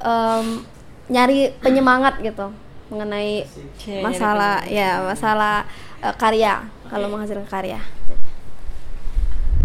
[0.00, 0.64] em,
[1.12, 2.50] nyari penyemangat gitu
[2.88, 3.44] mengenai
[4.00, 5.68] masalah ya masalah
[6.00, 7.80] eh, karya kalau menghasilkan karya.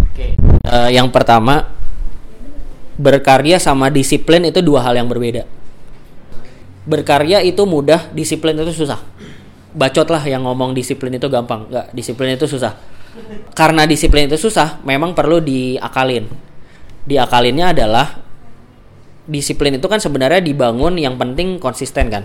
[0.04, 0.36] Oke.
[0.64, 1.72] Eh, yang pertama
[3.00, 5.48] berkarya sama disiplin itu dua hal yang berbeda.
[6.84, 9.00] Berkarya itu mudah, disiplin itu susah.
[9.74, 12.78] bacot lah yang ngomong disiplin itu gampang nggak disiplin itu susah
[13.58, 16.30] karena disiplin itu susah memang perlu diakalin
[17.04, 18.24] diakalinnya adalah
[19.24, 22.24] disiplin itu kan sebenarnya dibangun yang penting konsisten kan.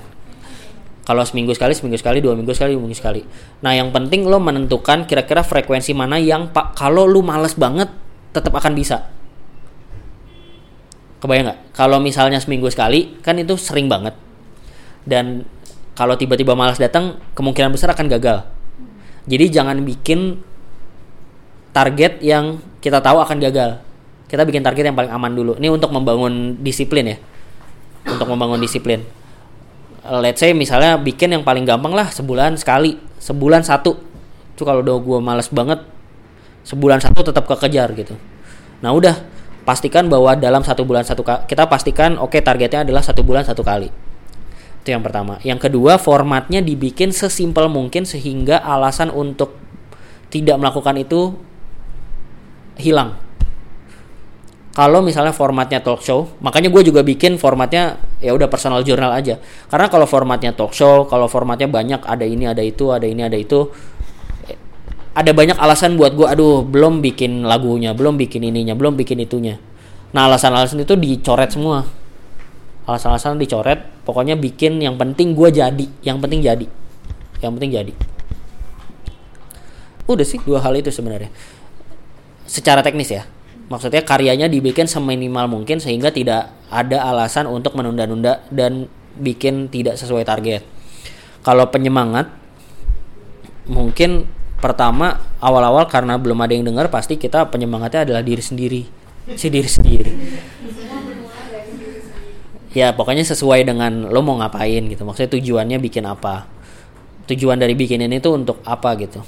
[1.07, 3.25] Kalau seminggu sekali seminggu sekali dua minggu sekali dua minggu sekali.
[3.65, 7.89] Nah yang penting lo menentukan kira-kira frekuensi mana yang pak kalau lu males banget
[8.35, 9.09] tetap akan bisa.
[11.19, 11.61] Kebayang nggak?
[11.75, 14.15] Kalau misalnya seminggu sekali kan itu sering banget.
[15.09, 15.49] Dan
[15.97, 18.45] kalau tiba-tiba malas datang kemungkinan besar akan gagal.
[19.27, 20.45] Jadi jangan bikin
[21.73, 23.88] target yang kita tahu akan gagal
[24.29, 25.57] kita bikin target yang paling aman dulu.
[25.57, 27.17] Ini untuk membangun disiplin ya.
[28.05, 29.01] Untuk membangun disiplin.
[30.05, 33.01] Let's say misalnya bikin yang paling gampang lah sebulan sekali.
[33.17, 33.97] Sebulan satu.
[34.53, 35.81] Itu kalau udah gue males banget
[36.69, 38.15] sebulan satu tetap kekejar gitu.
[38.85, 39.17] Nah udah.
[39.65, 43.61] Pastikan bahwa dalam satu bulan satu ka- kita pastikan oke targetnya adalah satu bulan satu
[43.61, 43.93] kali.
[44.81, 45.37] Itu yang pertama.
[45.45, 49.57] Yang kedua formatnya dibikin sesimpel mungkin sehingga alasan untuk
[50.33, 51.37] tidak melakukan itu
[52.81, 53.28] hilang
[54.79, 59.43] kalau misalnya formatnya talk show makanya gue juga bikin formatnya ya udah personal journal aja.
[59.67, 63.35] Karena kalau formatnya talk show kalau formatnya banyak ada ini ada itu ada ini ada
[63.35, 63.67] itu
[65.19, 69.59] ada banyak alasan buat gue aduh belum bikin lagunya belum bikin ininya belum bikin itunya.
[70.15, 71.83] Nah alasan-alasan itu dicoret semua.
[72.87, 76.71] Alasan-alasan dicoret pokoknya bikin yang penting gue jadi yang penting jadi
[77.43, 77.93] yang penting jadi.
[80.07, 81.35] Udah sih dua hal itu sebenarnya.
[82.47, 83.27] Secara teknis ya
[83.69, 90.25] maksudnya karyanya dibikin seminimal mungkin sehingga tidak ada alasan untuk menunda-nunda dan bikin tidak sesuai
[90.25, 90.65] target.
[91.45, 92.29] Kalau penyemangat
[93.69, 94.25] mungkin
[94.59, 98.83] pertama awal-awal karena belum ada yang dengar pasti kita penyemangatnya adalah diri sendiri.
[99.37, 100.13] Si diri sendiri.
[102.73, 105.05] Ya pokoknya sesuai dengan lo mau ngapain gitu.
[105.05, 106.49] Maksudnya tujuannya bikin apa.
[107.29, 109.21] Tujuan dari bikin ini tuh untuk apa gitu.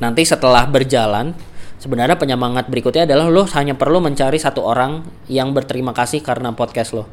[0.00, 1.36] Nanti setelah berjalan
[1.80, 5.00] sebenarnya penyemangat berikutnya adalah lo hanya perlu mencari satu orang
[5.32, 7.08] yang berterima kasih karena podcast lo.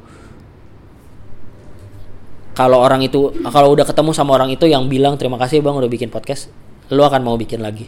[2.51, 5.88] Kalau orang itu kalau udah ketemu sama orang itu yang bilang terima kasih bang udah
[5.88, 6.51] bikin podcast
[6.91, 7.88] lo akan mau bikin lagi.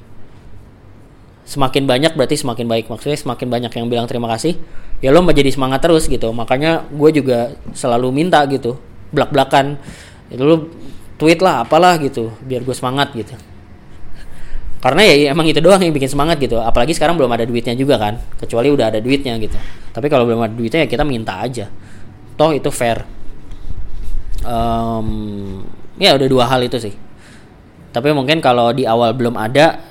[1.44, 2.86] Semakin banyak berarti semakin baik.
[2.88, 4.56] Maksudnya semakin banyak yang bilang terima kasih
[5.04, 6.32] ya lo menjadi semangat terus gitu.
[6.32, 9.82] Makanya gue juga selalu minta gitu belak belakan
[10.30, 10.70] itu lo
[11.18, 13.34] tweet lah apalah gitu biar gue semangat gitu
[14.80, 16.56] karena ya emang itu doang yang bikin semangat gitu.
[16.56, 18.16] Apalagi sekarang belum ada duitnya juga kan.
[18.40, 19.60] Kecuali udah ada duitnya gitu.
[19.92, 21.68] Tapi kalau belum ada duitnya ya kita minta aja.
[22.40, 23.04] Toh itu fair.
[24.48, 25.08] Em,
[26.00, 26.96] ya udah dua hal itu sih.
[27.92, 29.84] Tapi mungkin kalau di awal belum ada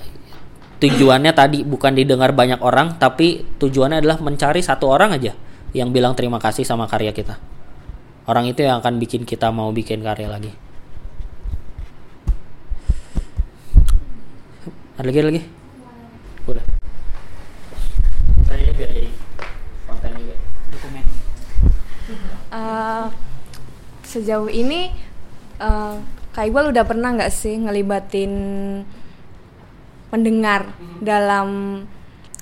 [0.80, 5.36] tujuannya tadi bukan didengar banyak orang tapi tujuannya adalah mencari satu orang aja
[5.76, 7.36] yang bilang terima kasih sama karya kita.
[8.24, 10.67] Orang itu yang akan bikin kita mau bikin karya lagi
[14.98, 15.42] ada lagi ada lagi?
[16.48, 16.64] Udah
[18.48, 19.04] Tadi biar jadi
[19.86, 20.34] konten juga.
[20.74, 21.04] Dokumen.
[22.48, 23.04] Eh,
[24.02, 24.90] sejauh ini
[25.60, 25.94] eh,
[26.34, 28.32] Kak Iqbal udah pernah nggak sih ngelibatin
[30.08, 31.82] pendengar dalam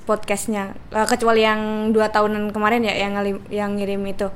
[0.09, 0.73] podcastnya?
[0.89, 4.33] Eh, kecuali yang dua tahunan kemarin ya yang ngeli- yang ngirim itu.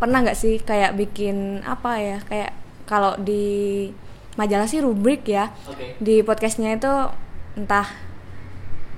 [0.00, 2.50] Pernah nggak sih kayak bikin apa ya kayak
[2.84, 3.88] kalau di
[4.34, 5.94] majalah sih rubrik ya Oke.
[6.02, 6.90] di podcastnya itu
[7.54, 7.86] entah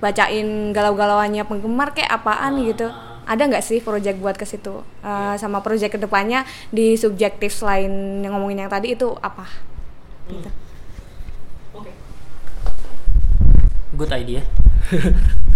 [0.00, 2.92] bacain galau-galauannya penggemar kayak apaan gitu.
[3.26, 4.84] Ada nggak sih project buat ke situ?
[5.02, 9.46] Eh, sama project ke depannya di subjektif selain yang ngomongin yang tadi itu apa?
[10.30, 10.50] Gitu.
[13.96, 14.44] good idea.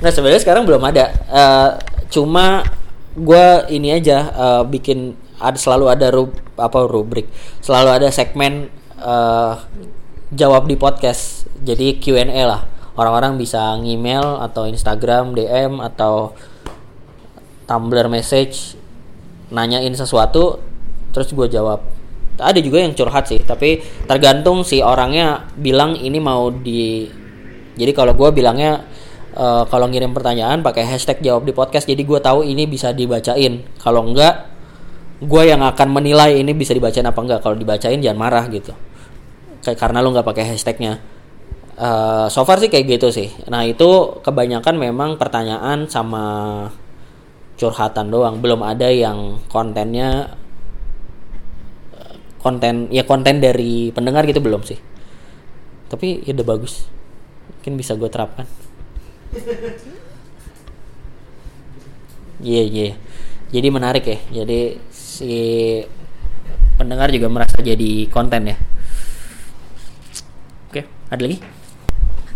[0.00, 1.12] Nah sebenarnya sekarang belum ada.
[1.28, 1.70] Eh,
[2.08, 2.64] cuma
[3.12, 7.28] gue ini aja eh, bikin ada selalu ada rub, apa rubrik.
[7.60, 9.52] Selalu ada segmen eh,
[10.30, 11.46] jawab di podcast.
[11.60, 12.62] Jadi Q&A lah.
[12.94, 16.34] Orang-orang bisa ngemail atau Instagram DM atau
[17.66, 18.74] Tumblr message
[19.54, 20.58] nanyain sesuatu
[21.14, 21.82] terus gue jawab.
[22.40, 27.06] Ada juga yang curhat sih tapi tergantung si orangnya bilang ini mau di
[27.78, 28.82] jadi kalau gue bilangnya
[29.34, 33.62] eh, kalau ngirim pertanyaan pakai hashtag jawab di podcast jadi gue tahu ini bisa dibacain.
[33.78, 34.50] Kalau enggak
[35.20, 37.40] gue yang akan menilai ini bisa dibacain apa enggak.
[37.42, 38.74] Kalau dibacain jangan marah gitu
[39.60, 41.00] kayak karena lo nggak pakai hashtagnya.
[41.80, 43.32] Eh, so far sih kayak gitu sih.
[43.48, 46.24] Nah itu kebanyakan memang pertanyaan sama
[47.56, 48.40] curhatan doang.
[48.44, 50.36] Belum ada yang kontennya
[52.40, 54.76] konten ya konten dari pendengar gitu belum sih.
[55.88, 56.84] Tapi ya udah bagus.
[57.60, 58.44] Mungkin bisa gue terapkan.
[62.40, 62.88] Iya iya.
[63.52, 64.18] Jadi menarik ya.
[64.44, 65.32] Jadi si
[66.76, 68.56] pendengar juga merasa jadi konten ya
[71.10, 71.38] Ada lagi?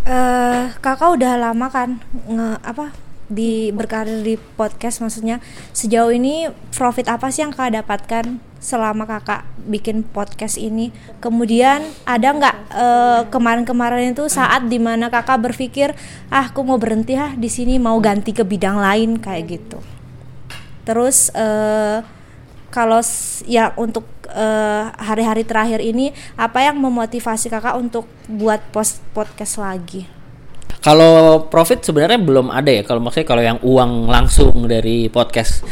[0.04, 1.96] eh kakak udah lama kan
[2.28, 2.92] nge apa
[3.24, 5.40] di berkarir di podcast maksudnya
[5.72, 10.92] sejauh ini profit apa sih yang kakak dapatkan selama kakak bikin podcast ini
[11.24, 15.96] kemudian ada nggak eh, kemarin-kemarin itu saat di mana kakak berpikir
[16.28, 19.80] ah aku mau berhenti ah di sini mau ganti ke bidang lain kayak gitu
[20.84, 22.04] terus eh
[22.68, 23.00] kalau
[23.48, 30.08] ya untuk eh, hari-hari terakhir ini apa yang memotivasi kakak untuk buat post podcast lagi
[30.84, 32.84] Kalau profit sebenarnya belum ada ya.
[32.84, 35.64] Kalau maksudnya kalau yang uang langsung dari podcast.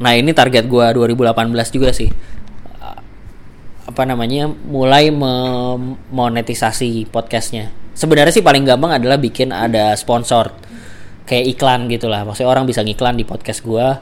[0.00, 2.08] Nah, ini target gua 2018 juga sih.
[2.80, 3.00] Uh,
[3.84, 4.48] Apa namanya?
[4.48, 7.76] Mulai memonetisasi podcastnya.
[7.92, 10.56] Sebenarnya sih paling gampang adalah bikin ada sponsor
[11.28, 12.24] kayak iklan gitulah.
[12.24, 14.00] Maksudnya orang bisa ngiklan di podcast gua.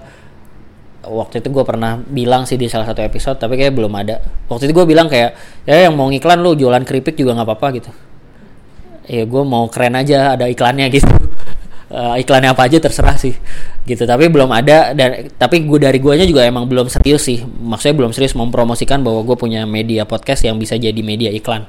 [1.03, 4.23] Waktu itu gue pernah bilang sih di salah satu episode, tapi kayak belum ada.
[4.47, 5.35] Waktu itu gue bilang kayak,
[5.67, 7.91] ya yang mau ngiklan lu jualan keripik juga nggak apa-apa gitu.
[9.11, 11.11] Ya gue mau keren aja ada iklannya gitu.
[11.93, 13.37] Eh, iklannya apa aja terserah sih
[13.85, 14.09] gitu.
[14.09, 17.45] Tapi belum ada dan tapi gue dari guanya juga emang belum serius sih.
[17.45, 21.69] Maksudnya belum serius mempromosikan bahwa gue punya media podcast yang bisa jadi media iklan.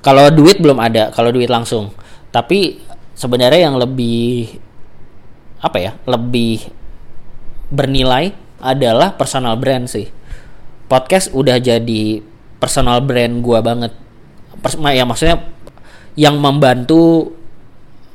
[0.00, 1.92] Kalau duit belum ada kalau duit langsung.
[2.32, 2.80] Tapi
[3.12, 4.56] sebenarnya yang lebih
[5.60, 6.64] apa ya lebih
[7.72, 10.08] bernilai adalah personal brand sih.
[10.88, 12.20] Podcast udah jadi
[12.60, 13.92] personal brand gua banget.
[14.60, 15.44] Pers- ya maksudnya
[16.16, 17.34] yang membantu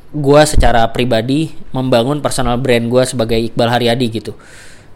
[0.09, 4.33] gua secara pribadi membangun personal brand gua sebagai Iqbal Haryadi gitu.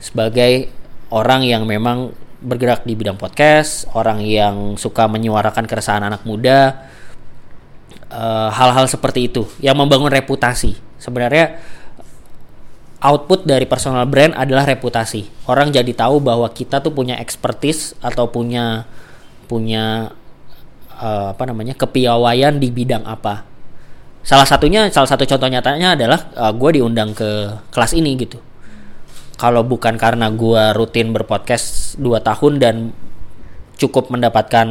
[0.02, 0.74] Sebagai
[1.14, 2.12] orang yang memang
[2.44, 6.90] bergerak di bidang podcast orang yang suka menyuarakan keresahan anak muda
[8.10, 9.46] eh, hal-hal seperti itu.
[9.62, 10.76] Yang membangun reputasi.
[10.98, 11.60] Sebenarnya
[13.04, 15.28] output dari personal brand adalah reputasi.
[15.52, 18.88] Orang jadi tahu bahwa kita tuh punya expertise atau punya
[19.52, 20.16] punya
[20.98, 23.44] eh, apa namanya kepiawaian di bidang apa.
[24.24, 28.40] Salah satunya, salah satu contoh nyatanya adalah gue diundang ke kelas ini gitu.
[29.36, 32.76] Kalau bukan karena gue rutin berpodcast 2 tahun dan
[33.76, 34.68] cukup mendapatkan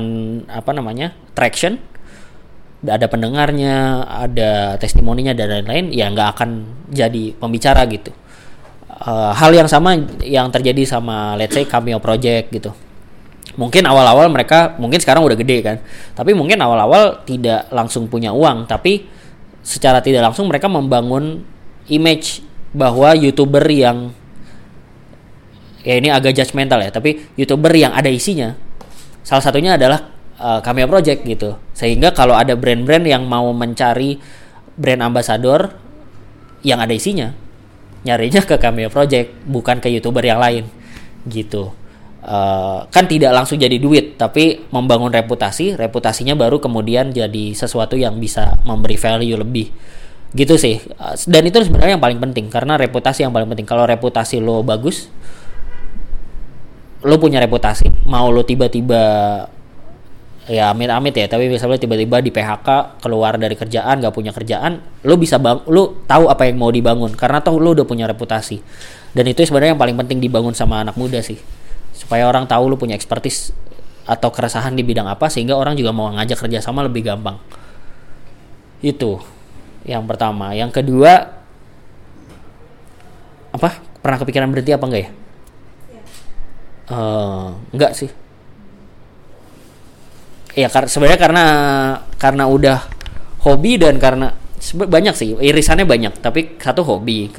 [0.48, 1.76] apa namanya traction,
[2.80, 6.50] ada pendengarnya, ada testimoninya dan lain-lain, ya nggak akan
[6.88, 8.10] jadi pembicara gitu.
[8.92, 12.70] Eh, hal yang sama yang terjadi sama let's say cameo project gitu.
[13.56, 15.76] Mungkin awal-awal mereka mungkin sekarang udah gede kan,
[16.14, 19.08] tapi mungkin awal-awal tidak langsung punya uang, tapi
[19.64, 21.42] secara tidak langsung mereka membangun
[21.90, 24.14] image bahwa youtuber yang
[25.82, 28.54] ya ini agak judgmental ya, tapi youtuber yang ada isinya
[29.26, 31.58] salah satunya adalah uh, Cameo Project gitu.
[31.74, 34.16] Sehingga kalau ada brand-brand yang mau mencari
[34.78, 35.74] brand ambassador
[36.62, 37.34] yang ada isinya,
[38.02, 40.66] nyarinya ke Cameo Project bukan ke youtuber yang lain.
[41.26, 41.70] Gitu.
[42.22, 48.22] Uh, kan tidak langsung jadi duit, tapi membangun reputasi, reputasinya baru kemudian jadi sesuatu yang
[48.22, 49.74] bisa memberi value lebih.
[50.34, 50.78] Gitu sih.
[50.98, 53.66] Uh, dan itu sebenarnya yang paling penting karena reputasi yang paling penting.
[53.66, 55.10] Kalau reputasi lo bagus
[57.02, 59.02] lo punya reputasi mau lo tiba-tiba
[60.50, 61.26] ya amit-amit ya.
[61.30, 66.02] Tapi misalnya tiba-tiba di PHK keluar dari kerjaan gak punya kerjaan lo bisa bang lo
[66.08, 67.14] tahu apa yang mau dibangun.
[67.14, 68.58] Karena toh lo udah punya reputasi.
[69.12, 71.38] Dan itu sebenarnya yang paling penting dibangun sama anak muda sih.
[71.92, 73.54] Supaya orang tahu lo punya expertise
[74.02, 77.38] atau keresahan di bidang apa sehingga orang juga mau ngajak kerja sama lebih gampang.
[78.82, 79.22] Itu
[79.86, 80.56] yang pertama.
[80.56, 81.38] Yang kedua
[83.52, 83.70] apa?
[84.02, 85.10] Pernah kepikiran berhenti apa enggak ya?
[86.90, 88.10] Eh, enggak sih
[90.52, 91.46] ya kar sebenarnya karena
[92.20, 92.78] karena udah
[93.42, 94.36] hobi dan karena
[94.72, 97.32] banyak sih irisannya banyak tapi satu hobi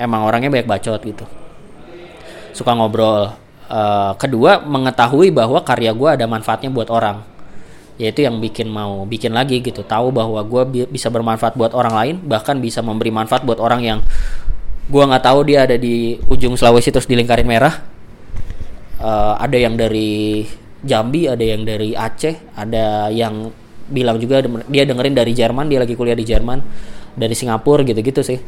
[0.00, 1.24] emang orangnya banyak bacot gitu.
[2.56, 3.36] Suka ngobrol.
[3.70, 7.22] Eh, kedua mengetahui bahwa karya gue ada manfaatnya buat orang.
[8.00, 12.14] Yaitu yang bikin mau bikin lagi gitu tahu bahwa gue bisa bermanfaat buat orang lain
[12.24, 13.98] bahkan bisa memberi manfaat buat orang yang
[14.88, 17.74] gue nggak tahu dia ada di ujung Sulawesi terus di lingkaran merah.
[19.00, 20.48] Eh, ada yang dari
[20.80, 23.52] Jambi, ada yang dari Aceh, ada yang
[23.90, 26.58] bilang juga dia dengerin dari Jerman, dia lagi kuliah di Jerman,
[27.18, 28.38] dari Singapura gitu-gitu sih.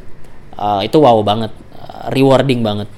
[0.52, 2.88] Eh, itu wow banget, eh, rewarding banget.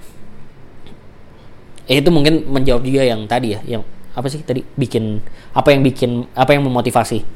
[1.91, 3.83] Eh, itu mungkin menjawab juga yang tadi ya, yang
[4.15, 5.19] apa sih tadi bikin
[5.53, 7.27] apa yang bikin apa yang memotivasi.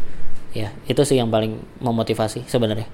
[0.57, 2.89] Ya, itu sih yang paling memotivasi sebenarnya.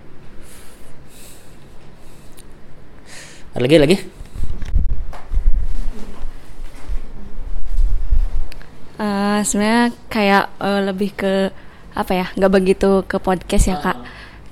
[3.54, 3.96] Ada lagi lagi?
[8.94, 11.50] Eh, sebenarnya kayak eh, lebih ke
[11.94, 13.98] apa ya nggak begitu ke podcast ya kak.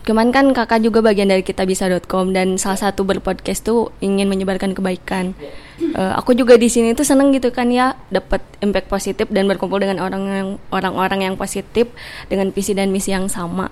[0.02, 5.38] Cuman kan kakak juga bagian dari kitabisa.com dan salah satu berpodcast tuh ingin menyebarkan kebaikan.
[5.78, 9.78] Eh, aku juga di sini tuh seneng gitu kan ya dapat impact positif dan berkumpul
[9.78, 11.86] dengan orang yang orang-orang yang positif
[12.26, 13.70] dengan visi dan misi yang sama.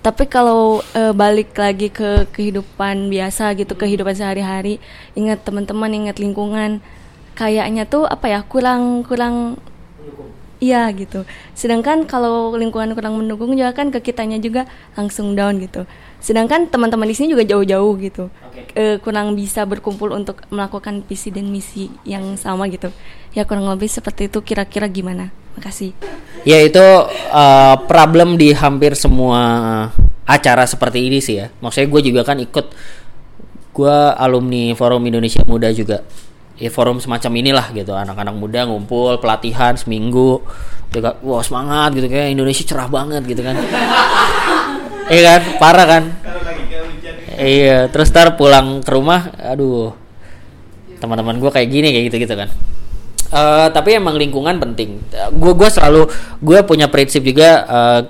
[0.00, 4.80] Tapi kalau eh, balik lagi ke kehidupan biasa gitu kehidupan sehari-hari
[5.12, 6.80] ingat teman-teman ingat lingkungan
[7.36, 9.60] kayaknya tuh apa ya kurang kurang
[10.56, 11.28] Iya gitu.
[11.52, 14.64] Sedangkan kalau lingkungan kurang mendukung juga kan ke kitanya juga
[14.96, 15.84] langsung down gitu.
[16.16, 18.32] Sedangkan teman-teman di sini juga jauh-jauh gitu.
[18.72, 22.88] Eh, kurang bisa berkumpul untuk melakukan visi dan misi yang sama gitu.
[23.36, 25.28] Ya kurang lebih seperti itu kira-kira gimana?
[25.60, 25.92] Makasih.
[26.48, 26.80] Ya itu
[27.32, 29.40] uh, problem di hampir semua
[30.24, 31.52] acara seperti ini sih ya.
[31.60, 32.72] Maksudnya gue juga kan ikut
[33.76, 36.00] gue alumni Forum Indonesia Muda juga.
[36.56, 37.92] Ya forum semacam inilah gitu.
[37.92, 40.40] Anak-anak muda ngumpul pelatihan seminggu.
[40.90, 43.56] Juga, wah semangat gitu kayak Indonesia cerah banget gitu kan.
[45.06, 46.04] Iya kan, parah kan.
[47.38, 49.94] Iya, terus ntar pulang ke rumah, aduh,
[50.98, 52.50] teman-teman gue kayak gini kayak gitu gitu kan.
[53.26, 55.02] Eh, tapi emang lingkungan penting.
[55.34, 56.10] Gue gue selalu
[56.42, 58.00] gue punya prinsip juga eh,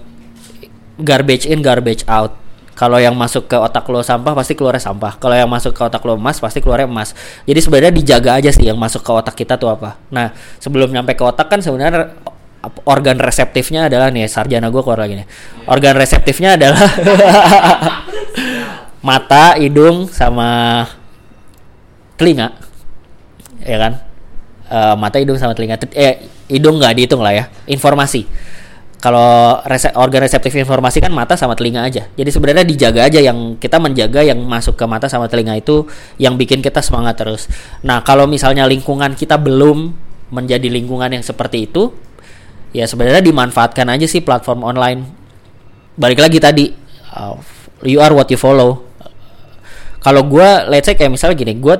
[1.01, 2.45] garbage in garbage out.
[2.76, 5.16] Kalau yang masuk ke otak lo sampah pasti keluarnya sampah.
[5.16, 7.16] Kalau yang masuk ke otak lo emas pasti keluarnya emas.
[7.48, 9.96] Jadi sebenarnya dijaga aja sih yang masuk ke otak kita tuh apa.
[10.12, 12.12] Nah sebelum nyampe ke otak kan sebenarnya
[12.84, 15.26] organ reseptifnya adalah nih sarjana gue keluar lagi nih.
[15.64, 16.84] Organ reseptifnya adalah
[19.08, 20.82] mata, hidung, sama
[22.18, 22.52] telinga,
[23.62, 23.92] ya kan?
[24.66, 25.78] Eh, mata, hidung, sama telinga.
[25.78, 26.14] Te- Eh,
[26.50, 27.44] hidung nggak dihitung lah ya.
[27.70, 28.26] Informasi.
[28.97, 32.09] Kalau rese- organ reseptif informasi kan mata sama telinga aja.
[32.16, 35.84] Jadi sebenarnya dijaga aja yang kita menjaga yang masuk ke mata sama telinga itu
[36.16, 37.44] yang bikin kita semangat terus.
[37.84, 39.92] Nah, kalau misalnya lingkungan kita belum
[40.32, 41.92] menjadi lingkungan yang seperti itu,
[42.72, 45.01] ya sebenarnya dimanfaatkan aja sih platform online.
[46.01, 46.72] Balik lagi tadi,
[47.12, 47.36] uh,
[47.84, 48.84] you are what you follow.
[50.01, 51.76] Kalau gue, let's say kayak misalnya gini, gue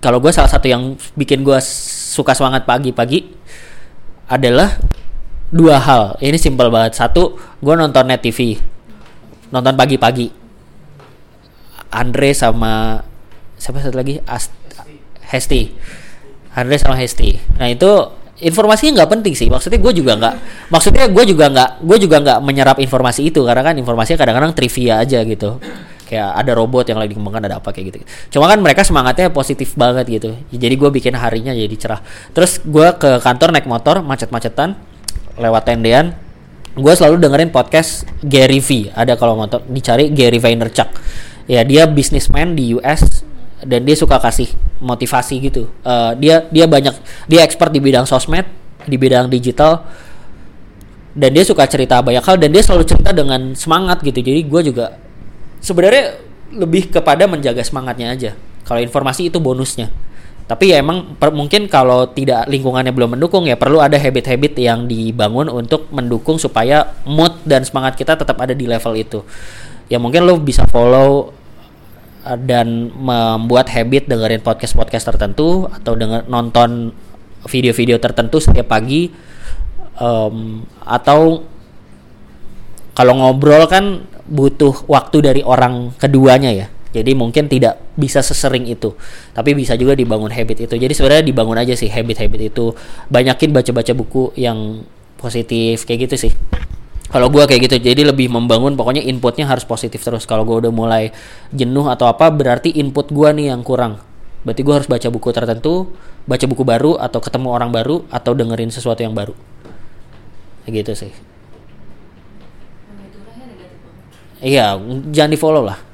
[0.00, 1.58] kalau gue salah satu yang bikin gue
[2.14, 3.36] suka semangat pagi-pagi
[4.30, 4.80] adalah
[5.50, 6.16] dua hal.
[6.22, 6.96] Ini simpel banget.
[6.96, 8.56] Satu, gue nonton net TV,
[9.50, 10.30] nonton pagi-pagi.
[11.90, 13.02] Andre sama
[13.58, 14.22] siapa satu lagi?
[14.24, 14.54] Ast
[15.30, 15.74] Hesti.
[16.54, 17.38] Andre sama Hesti.
[17.58, 17.90] Nah itu
[18.40, 19.50] informasinya nggak penting sih.
[19.50, 20.34] Maksudnya gue juga nggak.
[20.70, 21.70] Maksudnya gue juga nggak.
[21.82, 25.58] Gue juga nggak menyerap informasi itu karena kan informasinya kadang-kadang trivia aja gitu.
[26.10, 27.96] Kayak ada robot yang lagi dikembangkan ada apa kayak gitu.
[28.38, 30.30] Cuma kan mereka semangatnya positif banget gitu.
[30.50, 32.02] Jadi gue bikin harinya jadi cerah.
[32.34, 34.89] Terus gue ke kantor naik motor macet-macetan
[35.40, 36.14] lewat tendean.
[36.76, 38.92] Gue selalu dengerin podcast Gary V.
[38.94, 40.86] Ada kalau mau dicari Gary Vaynerchuk.
[41.50, 43.26] Ya dia bisnismen di US
[43.66, 45.66] dan dia suka kasih motivasi gitu.
[45.82, 46.94] Eh, dia dia banyak
[47.26, 48.46] dia expert di bidang sosmed,
[48.86, 49.82] di bidang digital
[51.10, 54.22] dan dia suka cerita banyak hal dan dia selalu cerita dengan semangat gitu.
[54.22, 54.94] Jadi gue juga
[55.58, 56.22] sebenarnya
[56.54, 58.30] lebih kepada menjaga semangatnya aja.
[58.62, 59.90] Kalau informasi itu bonusnya.
[60.50, 64.90] Tapi ya emang per- mungkin kalau tidak lingkungannya belum mendukung ya perlu ada habit-habit yang
[64.90, 69.22] dibangun untuk mendukung supaya mood dan semangat kita tetap ada di level itu.
[69.86, 71.30] Ya mungkin lo bisa follow
[72.26, 76.90] uh, dan membuat habit dengerin podcast-podcast tertentu atau denger nonton
[77.46, 79.30] video-video tertentu setiap pagi
[80.00, 81.44] Em, atau
[82.96, 86.66] kalau ngobrol kan butuh waktu dari orang keduanya ya.
[86.90, 88.98] Jadi mungkin tidak bisa sesering itu,
[89.30, 90.74] tapi bisa juga dibangun habit itu.
[90.74, 92.74] Jadi sebenarnya dibangun aja sih habit-habit itu.
[93.06, 94.82] Banyakin baca-baca buku yang
[95.14, 96.32] positif kayak gitu sih.
[97.10, 100.26] Kalau gua kayak gitu, jadi lebih membangun pokoknya inputnya harus positif terus.
[100.26, 101.14] Kalau gua udah mulai
[101.54, 104.02] jenuh atau apa, berarti input gua nih yang kurang.
[104.42, 105.94] Berarti gua harus baca buku tertentu,
[106.26, 109.34] baca buku baru atau ketemu orang baru atau dengerin sesuatu yang baru.
[110.66, 111.12] Kayak gitu sih.
[114.40, 114.80] Iya,
[115.12, 115.89] jangan di follow lah.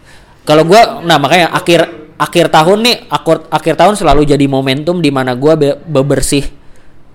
[0.47, 5.11] Kalau gua, nah makanya akhir akhir tahun nih, akhir akhir tahun selalu jadi momentum di
[5.11, 6.47] mana gua be- bebersih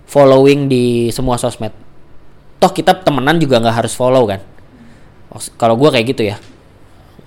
[0.04, 1.72] following di semua sosmed.
[2.60, 4.44] Toh kita temenan juga nggak harus follow kan.
[5.56, 6.36] Kalau gua kayak gitu ya.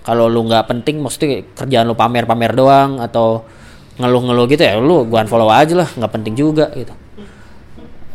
[0.04, 3.48] Kalau lu nggak penting, maksudnya kerjaan lu pamer-pamer doang atau
[3.96, 6.92] ngeluh-ngeluh gitu ya, lu gua unfollow aja lah, nggak penting juga gitu.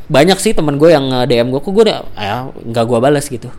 [0.06, 3.50] Banyak sih temen gue yang DM gue, kok gue udah, ya nggak gua balas gitu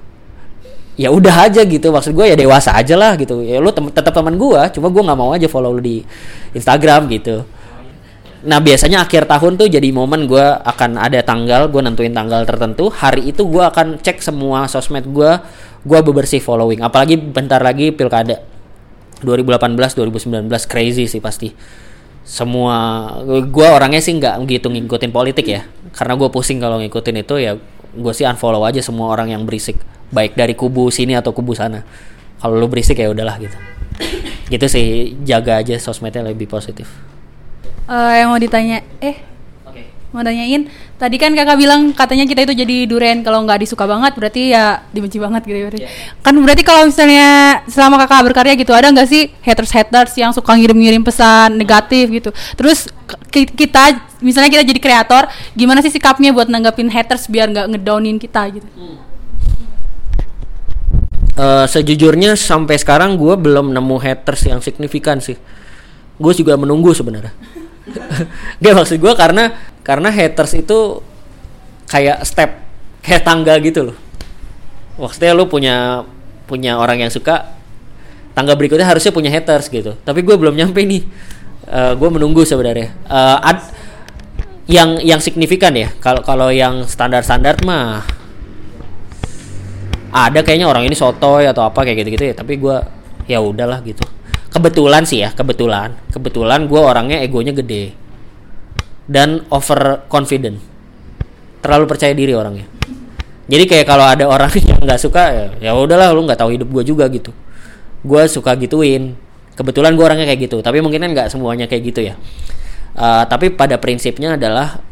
[1.01, 1.89] ya udah aja gitu.
[1.89, 3.41] Maksud gue ya dewasa aja lah gitu.
[3.41, 6.05] Ya lu tem tetap teman gue cuma gue nggak mau aja follow lu di
[6.53, 7.49] Instagram gitu.
[8.45, 12.93] Nah biasanya akhir tahun tuh jadi momen gue akan ada tanggal gue nentuin tanggal tertentu.
[12.93, 15.41] Hari itu gue akan cek semua sosmed gue
[15.89, 16.85] gue bebersih following.
[16.85, 18.45] Apalagi bentar lagi pilkada.
[19.21, 21.49] 2018 2019 crazy sih pasti.
[22.21, 25.65] Semua gue orangnya sih nggak gitu ngikutin politik ya.
[25.97, 27.57] Karena gue pusing kalau ngikutin itu ya
[27.91, 29.81] gue sih unfollow aja semua orang yang berisik
[30.11, 31.83] baik dari kubu sini atau kubu sana.
[32.39, 33.57] Kalau lu berisik ya udahlah gitu.
[34.51, 36.91] Gitu sih jaga aja sosmednya lebih positif.
[37.87, 39.19] Eh, yang mau ditanya, eh
[39.67, 39.83] Oke.
[40.11, 40.67] mau tanyain
[40.99, 43.23] tadi kan kakak bilang katanya kita itu jadi duren.
[43.23, 45.83] Kalau nggak disuka banget berarti ya dibenci banget gitu ya berarti.
[45.85, 45.91] Iya.
[46.23, 47.29] kan berarti kalau misalnya
[47.69, 52.31] selama kakak berkarya gitu ada nggak sih haters haters yang suka ngirim-ngirim pesan negatif gitu?
[52.59, 52.91] Terus
[53.31, 58.17] ki- kita misalnya kita jadi kreator gimana sih sikapnya buat nanggapin haters biar nggak ngedownin
[58.19, 58.67] kita gitu
[61.41, 65.41] Eh, sejujurnya sampai sekarang gue belum nemu haters yang signifikan sih.
[66.21, 67.33] Gue juga menunggu sebenarnya.
[68.61, 71.01] Gak maksud gue karena karena haters itu
[71.89, 72.61] kayak step
[73.01, 73.97] kayak tangga gitu loh.
[75.01, 76.05] Maksudnya lu punya
[76.45, 77.57] punya orang yang suka
[78.37, 79.97] tangga berikutnya harusnya punya haters gitu.
[80.05, 81.05] Tapi gue belum nyampe nih.
[81.71, 82.93] gue menunggu sebenarnya.
[83.09, 83.73] Eh, ad-
[84.69, 85.89] yang yang signifikan ya.
[86.05, 88.05] Kalau kalau yang standar-standar mah
[90.11, 92.83] ada kayaknya orang ini sotoy atau apa kayak gitu-gitu ya tapi gua
[93.31, 94.03] ya udahlah gitu.
[94.51, 95.95] Kebetulan sih ya kebetulan.
[96.11, 97.95] Kebetulan gua orangnya egonya gede.
[99.07, 100.59] Dan over confident
[101.63, 102.67] terlalu percaya diri orangnya.
[103.51, 106.69] Jadi kayak kalau ada orang yang nggak suka ya ya udahlah lu nggak tahu hidup
[106.71, 107.31] gua juga gitu.
[108.03, 109.15] Gua suka gituin.
[109.55, 112.15] Kebetulan gua orangnya kayak gitu tapi mungkin kan nggak semuanya kayak gitu ya.
[112.99, 114.83] Eh, tapi pada prinsipnya adalah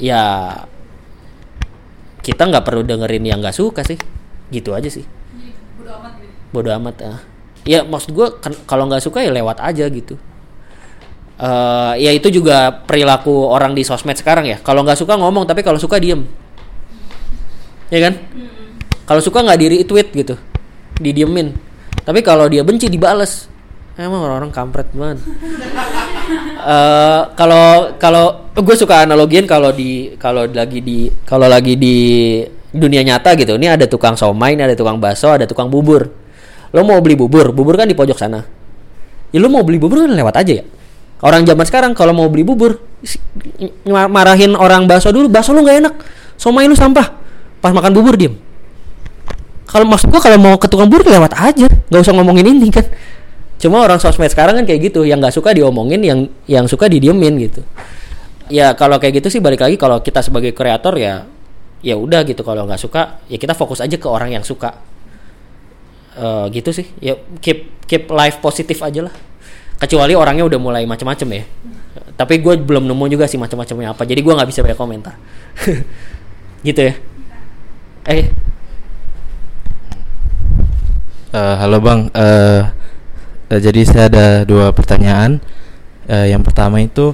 [0.00, 0.24] ya
[2.22, 3.98] kita nggak perlu dengerin yang nggak suka sih.
[4.48, 5.04] Gitu aja sih.
[6.54, 7.20] Bodoh amat ah.
[7.62, 8.26] ya maksud gue
[8.66, 10.14] kalau nggak suka ya lewat aja gitu.
[11.42, 14.58] Eh ya itu juga perilaku orang di sosmed sekarang ya.
[14.62, 16.22] Kalau nggak suka ngomong tapi kalau suka diem.
[17.90, 18.14] Ya kan?
[19.04, 20.38] Kalau suka nggak diri tweet gitu.
[21.02, 21.58] Didiemin.
[22.06, 23.50] Tapi kalau dia benci dibales.
[23.92, 25.20] Emang orang-orang kampret banget
[26.62, 31.96] Eh, kalau kalau gue suka analogiin kalau di kalau lagi di kalau lagi di
[32.70, 36.06] dunia nyata gitu ini ada tukang somai ini ada tukang bakso ada tukang bubur.
[36.70, 38.46] Lo mau beli bubur bubur kan di pojok sana.
[39.34, 40.64] Ya lo mau beli bubur kan lewat aja ya.
[41.22, 42.78] Orang zaman sekarang kalau mau beli bubur
[43.90, 45.94] marahin orang bakso dulu bakso lu nggak enak.
[46.38, 47.10] Somai lu sampah.
[47.58, 48.38] Pas makan bubur diem.
[49.66, 51.66] Kalau maksud gua kalau mau ke tukang bubur lewat aja.
[51.90, 52.86] Nggak usah ngomongin ini kan
[53.62, 57.38] cuma orang sosmed sekarang kan kayak gitu yang nggak suka diomongin yang yang suka didiemin
[57.38, 57.62] gitu.
[58.50, 61.30] Ya kalau kayak gitu sih balik lagi kalau kita sebagai kreator ya
[61.78, 62.42] ya udah gitu.
[62.42, 64.74] Kalau nggak suka ya kita fokus aja ke orang yang suka.
[66.12, 66.90] Eh, gitu sih.
[66.98, 69.14] Ya keep keep life positif aja lah.
[69.78, 71.44] Kecuali orangnya udah mulai macam-macam ya.
[72.18, 75.14] Tapi gue belum nemu juga sih macam-macamnya apa jadi gue nggak bisa banyak komentar.
[76.66, 76.94] Gitu ya.
[78.06, 78.26] Eh.
[81.32, 82.62] Eh, halo bang, Eh,
[83.52, 85.36] eh, jadi saya ada dua pertanyaan.
[86.08, 87.12] Eh, yang pertama itu,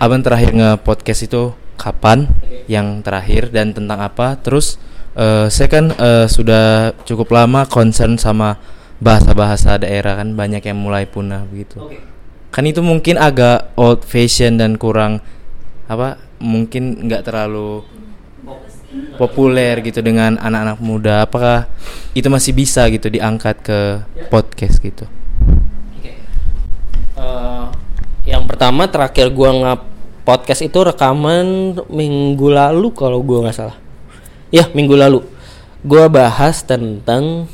[0.00, 2.32] abang terakhir nge podcast itu kapan?
[2.64, 4.40] Yang terakhir dan tentang apa?
[4.40, 4.80] Terus
[5.14, 8.56] eh, saya kan eh, sudah cukup lama concern sama
[9.04, 11.76] bahasa-bahasa daerah kan banyak yang mulai punah begitu.
[12.48, 15.20] Kan itu mungkin agak old fashion dan kurang
[15.90, 16.16] apa?
[16.40, 17.84] Mungkin nggak terlalu
[19.18, 21.66] populer gitu dengan anak-anak muda apakah
[22.14, 23.78] itu masih bisa gitu diangkat ke
[24.30, 25.06] podcast gitu
[27.14, 27.66] Eh,
[28.26, 29.74] yang pertama terakhir gua nge
[30.24, 33.76] podcast itu rekaman minggu lalu kalau gua nggak salah.
[34.50, 35.22] Ya minggu lalu.
[35.84, 37.46] Gua bahas tentang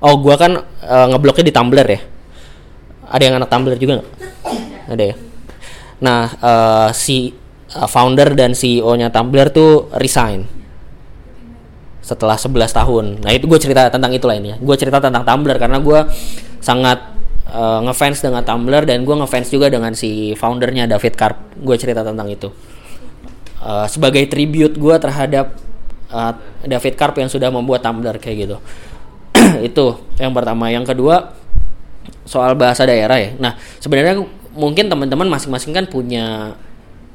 [0.00, 0.52] oh gua kan
[0.84, 2.00] eh, ngebloknya di Tumblr ya.
[3.10, 4.10] Ada yang anak Tumblr juga nggak?
[4.92, 5.14] Ada ya?
[6.04, 7.32] Nah eh, si
[7.70, 10.60] founder dan CEO nya Tumblr tuh resign
[12.02, 13.04] setelah 11 tahun.
[13.22, 14.56] Nah itu gue cerita tentang itulah ini ya.
[14.58, 16.00] Gue cerita tentang Tumblr karena gue
[16.58, 21.38] sangat eh, ngefans dengan Tumblr dan gue ngefans juga dengan si foundernya David Karp.
[21.60, 22.52] Gue cerita tentang itu
[23.60, 25.52] Eh, sebagai tribute gue terhadap
[26.08, 26.32] eh,
[26.64, 28.56] David Karp yang sudah membuat Tumblr kayak gitu.
[29.68, 29.86] itu
[30.16, 30.72] yang pertama.
[30.72, 31.36] Yang kedua
[32.24, 33.36] soal bahasa daerah ya.
[33.36, 34.24] Nah sebenarnya
[34.56, 36.56] mungkin teman-teman masing-masing kan punya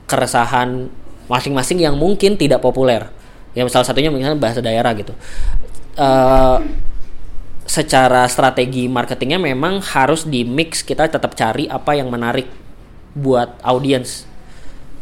[0.06, 0.86] keresahan
[1.26, 3.10] masing-masing yang mungkin tidak populer.
[3.58, 5.18] Ya salah satunya misalnya bahasa daerah gitu.
[5.98, 6.58] Eh,
[7.66, 12.46] secara strategi marketingnya memang harus di mix kita tetap cari apa yang menarik
[13.18, 14.30] buat audiens.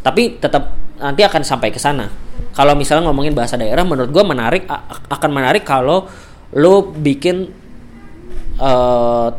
[0.03, 2.07] Tapi tetap nanti akan sampai ke sana.
[2.55, 4.63] Kalau misalnya ngomongin bahasa daerah, menurut gua menarik
[5.11, 6.07] akan menarik kalau
[6.53, 7.49] lo bikin
[8.61, 9.29] eh,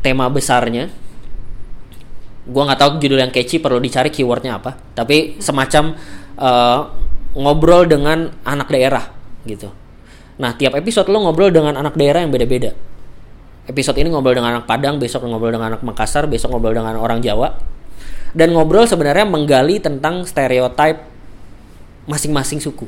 [0.00, 0.88] tema besarnya
[2.46, 5.98] gua nggak tahu judul yang catchy perlu dicari keywordnya apa tapi semacam
[6.38, 6.80] eh,
[7.36, 9.04] ngobrol dengan anak daerah
[9.44, 9.68] gitu
[10.36, 12.76] nah tiap episode lo ngobrol dengan anak daerah yang beda-beda.
[13.66, 17.18] Episode ini ngobrol dengan anak Padang besok ngobrol dengan anak Makassar besok ngobrol dengan orang
[17.18, 17.58] Jawa.
[18.36, 21.02] Dan ngobrol sebenarnya menggali tentang stereotip
[22.06, 22.86] masing-masing suku.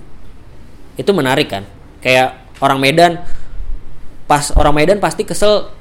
[0.94, 1.66] Itu menarik kan?
[1.98, 3.12] Kayak orang Medan
[4.28, 5.72] pas orang Medan pasti kesel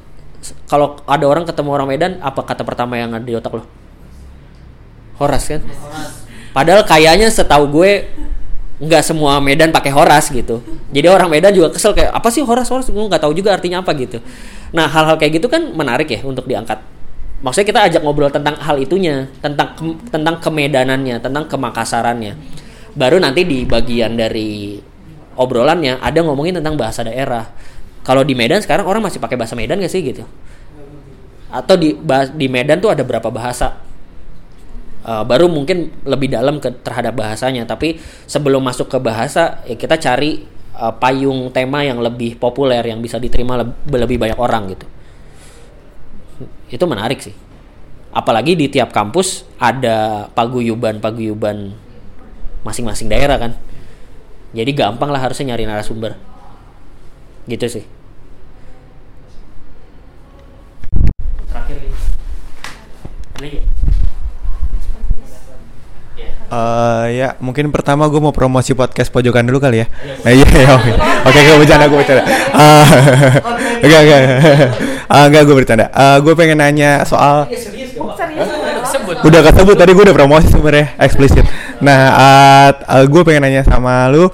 [0.71, 3.67] kalau ada orang ketemu orang Medan apa kata pertama yang ada di otak lo?
[5.19, 5.61] Horas kan?
[6.55, 8.07] Padahal kayaknya setahu gue
[8.77, 10.61] nggak semua Medan pakai Horas gitu.
[10.93, 12.85] Jadi orang Medan juga kesel kayak apa sih Horas Horas?
[12.93, 14.21] Gue nggak tahu juga artinya apa gitu.
[14.69, 16.77] Nah hal-hal kayak gitu kan menarik ya untuk diangkat.
[17.41, 22.33] Maksudnya kita ajak ngobrol tentang hal itunya, tentang ke- tentang kemedanannya, tentang kemakasarannya.
[22.97, 24.81] Baru nanti di bagian dari
[25.37, 27.45] obrolannya ada ngomongin tentang bahasa daerah.
[28.01, 30.25] Kalau di Medan sekarang orang masih pakai bahasa Medan gak sih gitu?
[31.53, 31.93] Atau di
[32.33, 33.86] di Medan tuh ada berapa bahasa?
[35.05, 37.63] Uh, baru mungkin lebih dalam ke terhadap bahasanya.
[37.63, 40.43] Tapi sebelum masuk ke bahasa ya kita cari
[40.75, 44.85] uh, payung tema yang lebih populer yang bisa diterima leb- lebih banyak orang gitu.
[46.67, 47.31] Itu menarik sih.
[48.11, 51.71] Apalagi di tiap kampus ada paguyuban paguyuban
[52.67, 53.55] masing-masing daerah kan.
[54.51, 56.19] Jadi gampang lah harusnya nyari narasumber.
[57.47, 57.85] Gitu sih.
[61.47, 61.77] Terakhir
[63.39, 63.76] ini
[66.47, 69.87] Eh ya mungkin pertama gue mau promosi podcast pojokan dulu kali ya.
[70.23, 70.91] Eh, Iya iya oke.
[71.27, 72.23] Oke gue bercanda gue bercanda.
[72.57, 72.85] Ah,
[73.83, 74.19] Enggak enggak.
[75.05, 75.85] Ah, Enggak gue bercanda.
[75.87, 77.45] Eh, gue pengen nanya soal
[79.17, 81.43] udah kesebut tadi gue udah promosi sebenarnya eksplisit.
[81.83, 84.31] Nah uh, gue pengen nanya sama lu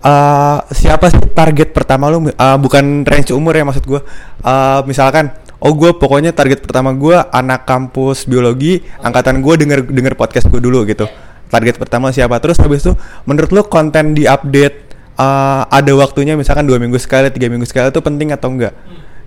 [0.00, 4.00] eh siapa sih target pertama lu Eh, bukan range umur ya maksud gue
[4.40, 5.28] Eh, misalkan
[5.60, 10.56] oh gue pokoknya target pertama gue anak kampus biologi angkatan gue denger denger podcast gue
[10.56, 11.04] dulu gitu
[11.50, 12.94] target pertama siapa terus habis itu
[13.26, 17.90] menurut lu konten di update eh, ada waktunya misalkan dua minggu sekali tiga minggu sekali
[17.90, 18.72] itu penting atau enggak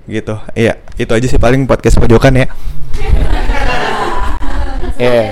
[0.07, 2.47] gitu iya itu aja sih paling podcast pojokan ya
[4.93, 5.26] Iya,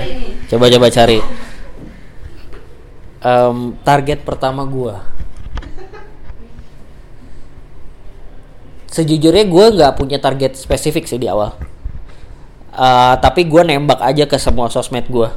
[0.50, 1.18] coba-coba cari.
[3.22, 5.06] Em, target pertama gua.
[8.90, 11.54] Sejujurnya gua nggak punya target spesifik sih di awal.
[12.74, 15.30] Eh, tapi gua nembak aja ke semua sosmed gua.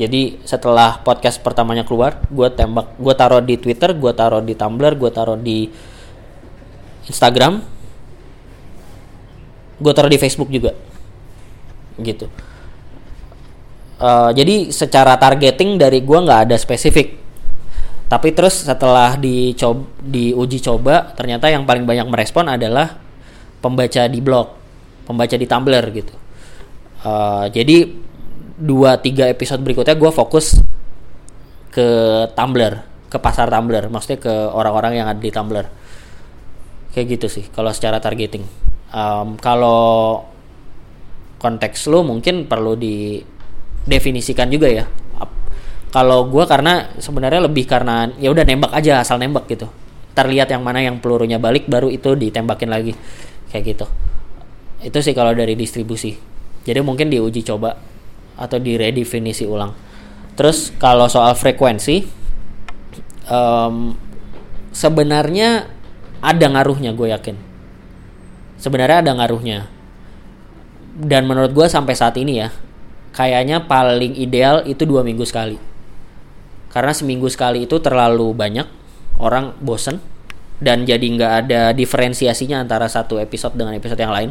[0.00, 4.96] Jadi setelah podcast pertamanya keluar, gua tembak, gua taruh di Twitter, gua taruh di Tumblr,
[4.96, 5.68] gua taruh di
[7.04, 7.60] Instagram,
[9.76, 10.72] gua taruh di Facebook juga,
[12.00, 12.32] gitu.
[14.00, 17.20] Uh, jadi secara targeting dari gua nggak ada spesifik.
[18.08, 22.96] Tapi terus setelah dicoba diuji coba ternyata yang paling banyak merespon adalah
[23.60, 24.48] pembaca di blog
[25.04, 26.14] pembaca di tumblr gitu.
[27.04, 28.08] Uh, jadi
[28.60, 30.60] dua tiga episode berikutnya gua fokus
[31.72, 31.88] ke
[32.36, 35.66] tumblr ke pasar tumblr maksudnya ke orang-orang yang ada di tumblr.
[36.94, 38.44] Kayak gitu sih kalau secara targeting.
[38.90, 40.22] Um, kalau
[41.40, 44.84] konteks lu mungkin perlu didefinisikan juga ya.
[45.90, 49.66] Kalau gua karena sebenarnya lebih karena ya udah nembak aja asal nembak gitu.
[50.14, 52.94] Terlihat yang mana yang pelurunya balik baru itu ditembakin lagi.
[53.50, 53.86] Kayak gitu.
[54.86, 56.14] Itu sih kalau dari distribusi.
[56.62, 57.74] Jadi mungkin diuji coba
[58.40, 59.76] atau diredefinisi ulang.
[60.34, 62.08] Terus kalau soal frekuensi
[63.28, 63.74] em,
[64.72, 65.68] sebenarnya
[66.24, 67.36] ada ngaruhnya gue yakin.
[68.56, 69.68] Sebenarnya ada ngaruhnya.
[71.00, 72.48] Dan menurut gue sampai saat ini ya
[73.12, 75.60] kayaknya paling ideal itu dua minggu sekali.
[76.70, 78.66] Karena seminggu sekali itu terlalu banyak
[79.20, 80.00] orang bosen
[80.62, 84.30] dan jadi nggak ada diferensiasinya antara satu episode dengan episode yang lain.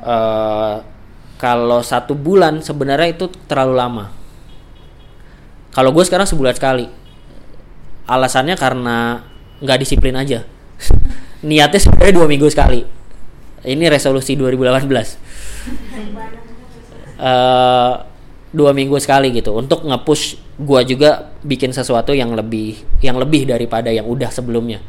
[0.00, 0.76] Eh,
[1.40, 4.12] kalau satu bulan sebenarnya itu terlalu lama.
[5.72, 6.84] Kalau gue sekarang sebulan sekali.
[8.04, 9.24] Alasannya karena
[9.64, 10.44] nggak disiplin aja.
[11.48, 12.84] Niatnya sebenarnya dua minggu sekali.
[13.64, 14.84] Ini resolusi 2018
[17.20, 17.94] eh
[18.52, 19.56] dua minggu sekali gitu.
[19.56, 24.84] Untuk nge-push gua juga bikin sesuatu yang lebih yang lebih daripada yang udah sebelumnya.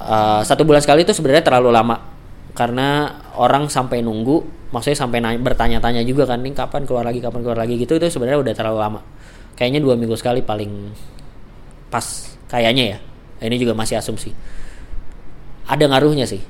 [0.00, 2.11] Eh, satu bulan sekali itu sebenarnya terlalu lama
[2.52, 7.58] karena orang sampai nunggu maksudnya sampai bertanya-tanya juga kan nih kapan keluar lagi kapan keluar
[7.60, 7.80] lagi?
[7.80, 9.00] Gitu itu sebenarnya udah terlalu lama.
[9.56, 10.92] Kayaknya dua minggu sekali paling
[11.88, 12.04] pas
[12.48, 12.98] kayaknya ya.
[13.42, 14.30] Ini juga masih asumsi.
[15.66, 16.40] Ada ngaruhnya sih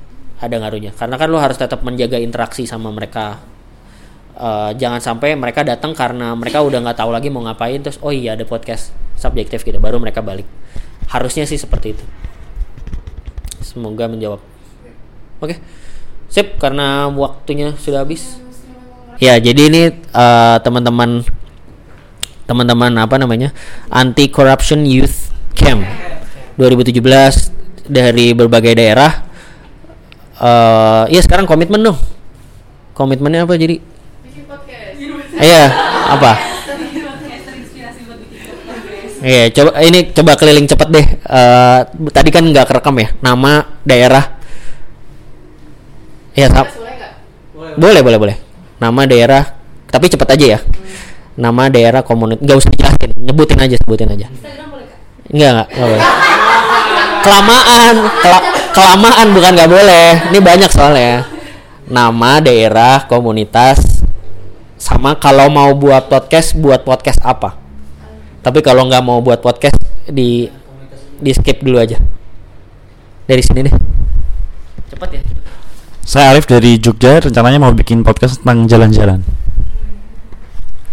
[0.42, 0.90] ada ngaruhnya.
[0.98, 3.38] Karena kan lo harus tetap menjaga interaksi sama mereka.
[4.34, 8.10] Eh, jangan sampai mereka datang karena mereka udah nggak tahu lagi mau ngapain terus oh
[8.10, 10.48] iya ada podcast subjektif gitu baru mereka balik.
[11.06, 12.04] Harusnya sih seperti itu.
[13.62, 14.42] Semoga menjawab.
[15.38, 15.58] Oke
[16.32, 18.40] sip karena waktunya sudah habis.
[19.20, 21.20] Ya jadi ini eh, teman-teman
[22.48, 23.52] teman-teman apa namanya
[23.92, 25.84] anti corruption youth camp
[26.56, 27.04] 2017
[27.84, 29.28] dari berbagai daerah.
[30.40, 32.00] Eh ya sekarang komitmen dong.
[32.96, 33.76] Komitmennya apa jadi?
[35.36, 35.64] Iya
[36.16, 36.32] apa?
[39.22, 41.06] Iya coba ini coba keliling cepet deh.
[41.12, 44.41] Eh, tadi kan nggak kerekam ya nama daerah
[46.32, 46.66] Iya, sap.
[47.76, 48.36] boleh boleh boleh.
[48.80, 49.42] Nama daerah
[49.88, 50.60] tapi cepet aja ya.
[51.36, 53.10] Nama daerah komunitas nggak usah dijelasin.
[53.20, 54.26] Nyebutin aja sebutin aja.
[55.28, 56.06] Nggak nggak nggak boleh.
[57.22, 57.94] Kelamaan
[58.24, 60.06] kela- kelamaan bukan nggak boleh.
[60.32, 61.28] Ini banyak soalnya.
[61.86, 64.00] Nama daerah komunitas
[64.80, 67.60] sama kalau mau buat podcast buat podcast apa?
[68.42, 69.76] Tapi kalau nggak mau buat podcast
[70.08, 70.48] di
[71.22, 72.00] di skip dulu aja.
[73.28, 73.74] Dari sini deh.
[74.90, 75.20] Cepat ya
[76.12, 79.24] Saya Arif dari Jogja, rencananya mau bikin podcast tentang jalan-jalan.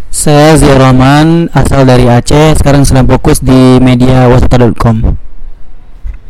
[0.07, 5.19] Saya Zia Rahman, asal dari Aceh, sekarang sedang fokus di media wasata.com.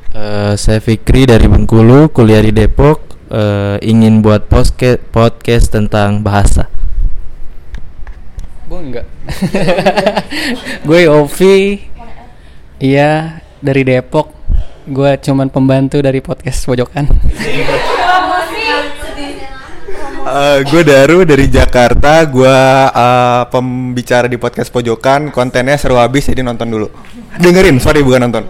[0.09, 6.65] Eh, saya Fikri dari Bengkulu, kuliah di Depok, eh, ingin buat podcast podcast tentang bahasa.
[8.65, 9.05] Gue enggak.
[10.89, 11.77] gue Ovi.
[12.81, 14.38] Iya, dari Depok.
[14.89, 17.05] Gue cuman pembantu dari podcast pojokan.
[20.59, 22.57] gue Daru dari Jakarta, gue
[22.89, 26.87] eh, pembicara di podcast pojokan, kontennya seru habis jadi nonton dulu.
[27.37, 28.45] Dengerin, sorry bukan nonton.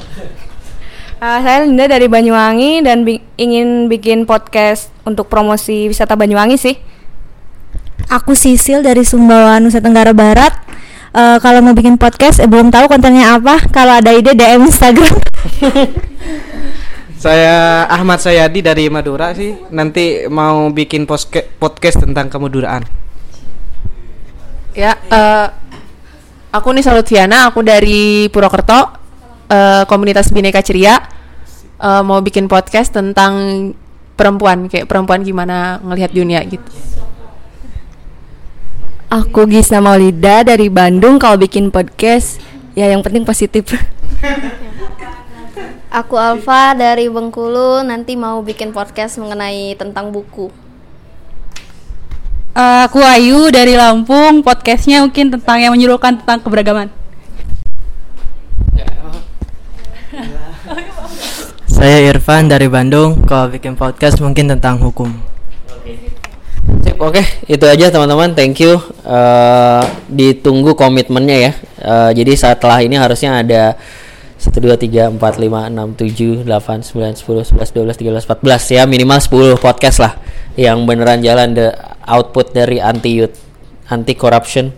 [1.20, 6.80] Uh, saya Linda dari Banyuwangi dan bi- ingin bikin podcast untuk promosi wisata Banyuwangi sih.
[8.08, 10.56] Aku Sisil dari Sumbawa Nusa Tenggara Barat.
[11.10, 13.66] Eh, kalau mau bikin podcast, eh, belum tahu kontennya apa.
[13.74, 15.16] Kalau ada ide DM Instagram.
[17.24, 19.58] Saya Ahmad Sayadi dari Madura sih.
[19.74, 22.86] Nanti mau bikin poske- podcast tentang kemaduraan.
[24.78, 25.48] Ya, eh,
[26.54, 28.94] aku nih Lutfiana, aku dari Purwokerto,
[29.50, 31.20] eh, komunitas Bineka Ceria,
[31.80, 33.72] Eh, mau bikin podcast tentang
[34.20, 36.68] perempuan, kayak perempuan gimana ngelihat dunia gitu.
[39.10, 42.38] Aku Gisna Maulida dari Bandung kalau bikin podcast
[42.78, 43.74] ya yang penting positif.
[45.90, 50.54] Aku Alfa dari Bengkulu nanti mau bikin podcast mengenai tentang buku.
[52.54, 56.94] Eh, aku Ayu dari Lampung, podcastnya mungkin tentang yang menyuruhkan tentang keberagaman.
[61.66, 65.39] Saya Irfan dari Bandung, kalau bikin podcast mungkin tentang hukum.
[67.00, 68.36] Oke, itu aja teman-teman.
[68.36, 68.76] Thank you.
[69.08, 71.52] Eh, ditunggu komitmennya ya.
[71.80, 73.80] Eh, jadi setelah ini harusnya ada
[74.36, 78.84] 1 2 3 4 5 6 7 8 9 10 11 12 13 14 ya
[78.84, 80.16] minimal 10 podcast lah
[80.56, 81.72] yang beneran jalan the
[82.08, 83.36] output dari anti youth
[83.88, 84.76] anti corruption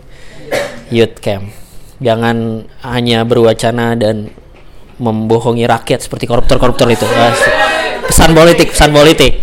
[0.94, 1.50] youth camp.
[1.98, 4.30] Jangan hanya berwacana dan
[5.02, 7.02] membohongi rakyat seperti koruptor-koruptor itu.
[7.02, 7.54] Asik.
[8.06, 9.42] Pesan politik, pesan politik.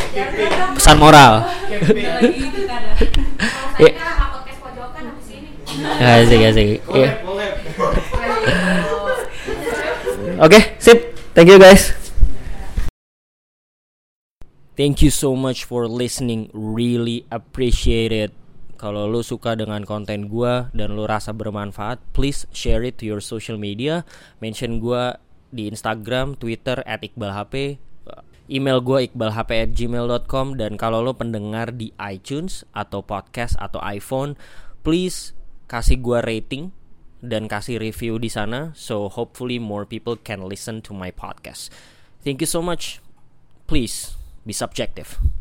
[0.80, 1.44] Pesan moral.
[3.76, 3.92] Iya.
[6.00, 6.80] Asik, asik.
[6.96, 7.12] Iya.
[10.40, 11.20] Oke, sip.
[11.36, 11.92] Thank you guys.
[14.80, 16.48] Thank you so much for listening.
[16.56, 18.32] Really appreciate it.
[18.80, 23.20] Kalau lu suka dengan konten gua dan lu rasa bermanfaat, please share it to your
[23.20, 24.08] social media.
[24.40, 25.20] Mention gua
[25.52, 27.84] di Instagram, Twitter @iqbalhp,
[28.50, 34.36] email gua iqbalhp@gmail.com dan kalau lu pendengar di iTunes atau podcast atau iPhone,
[34.82, 35.38] please
[35.70, 36.74] kasih gua rating
[37.22, 41.72] dan kasih review di sana so hopefully more people can listen to my podcast.
[42.26, 43.00] Thank you so much.
[43.70, 45.39] Please be subjective.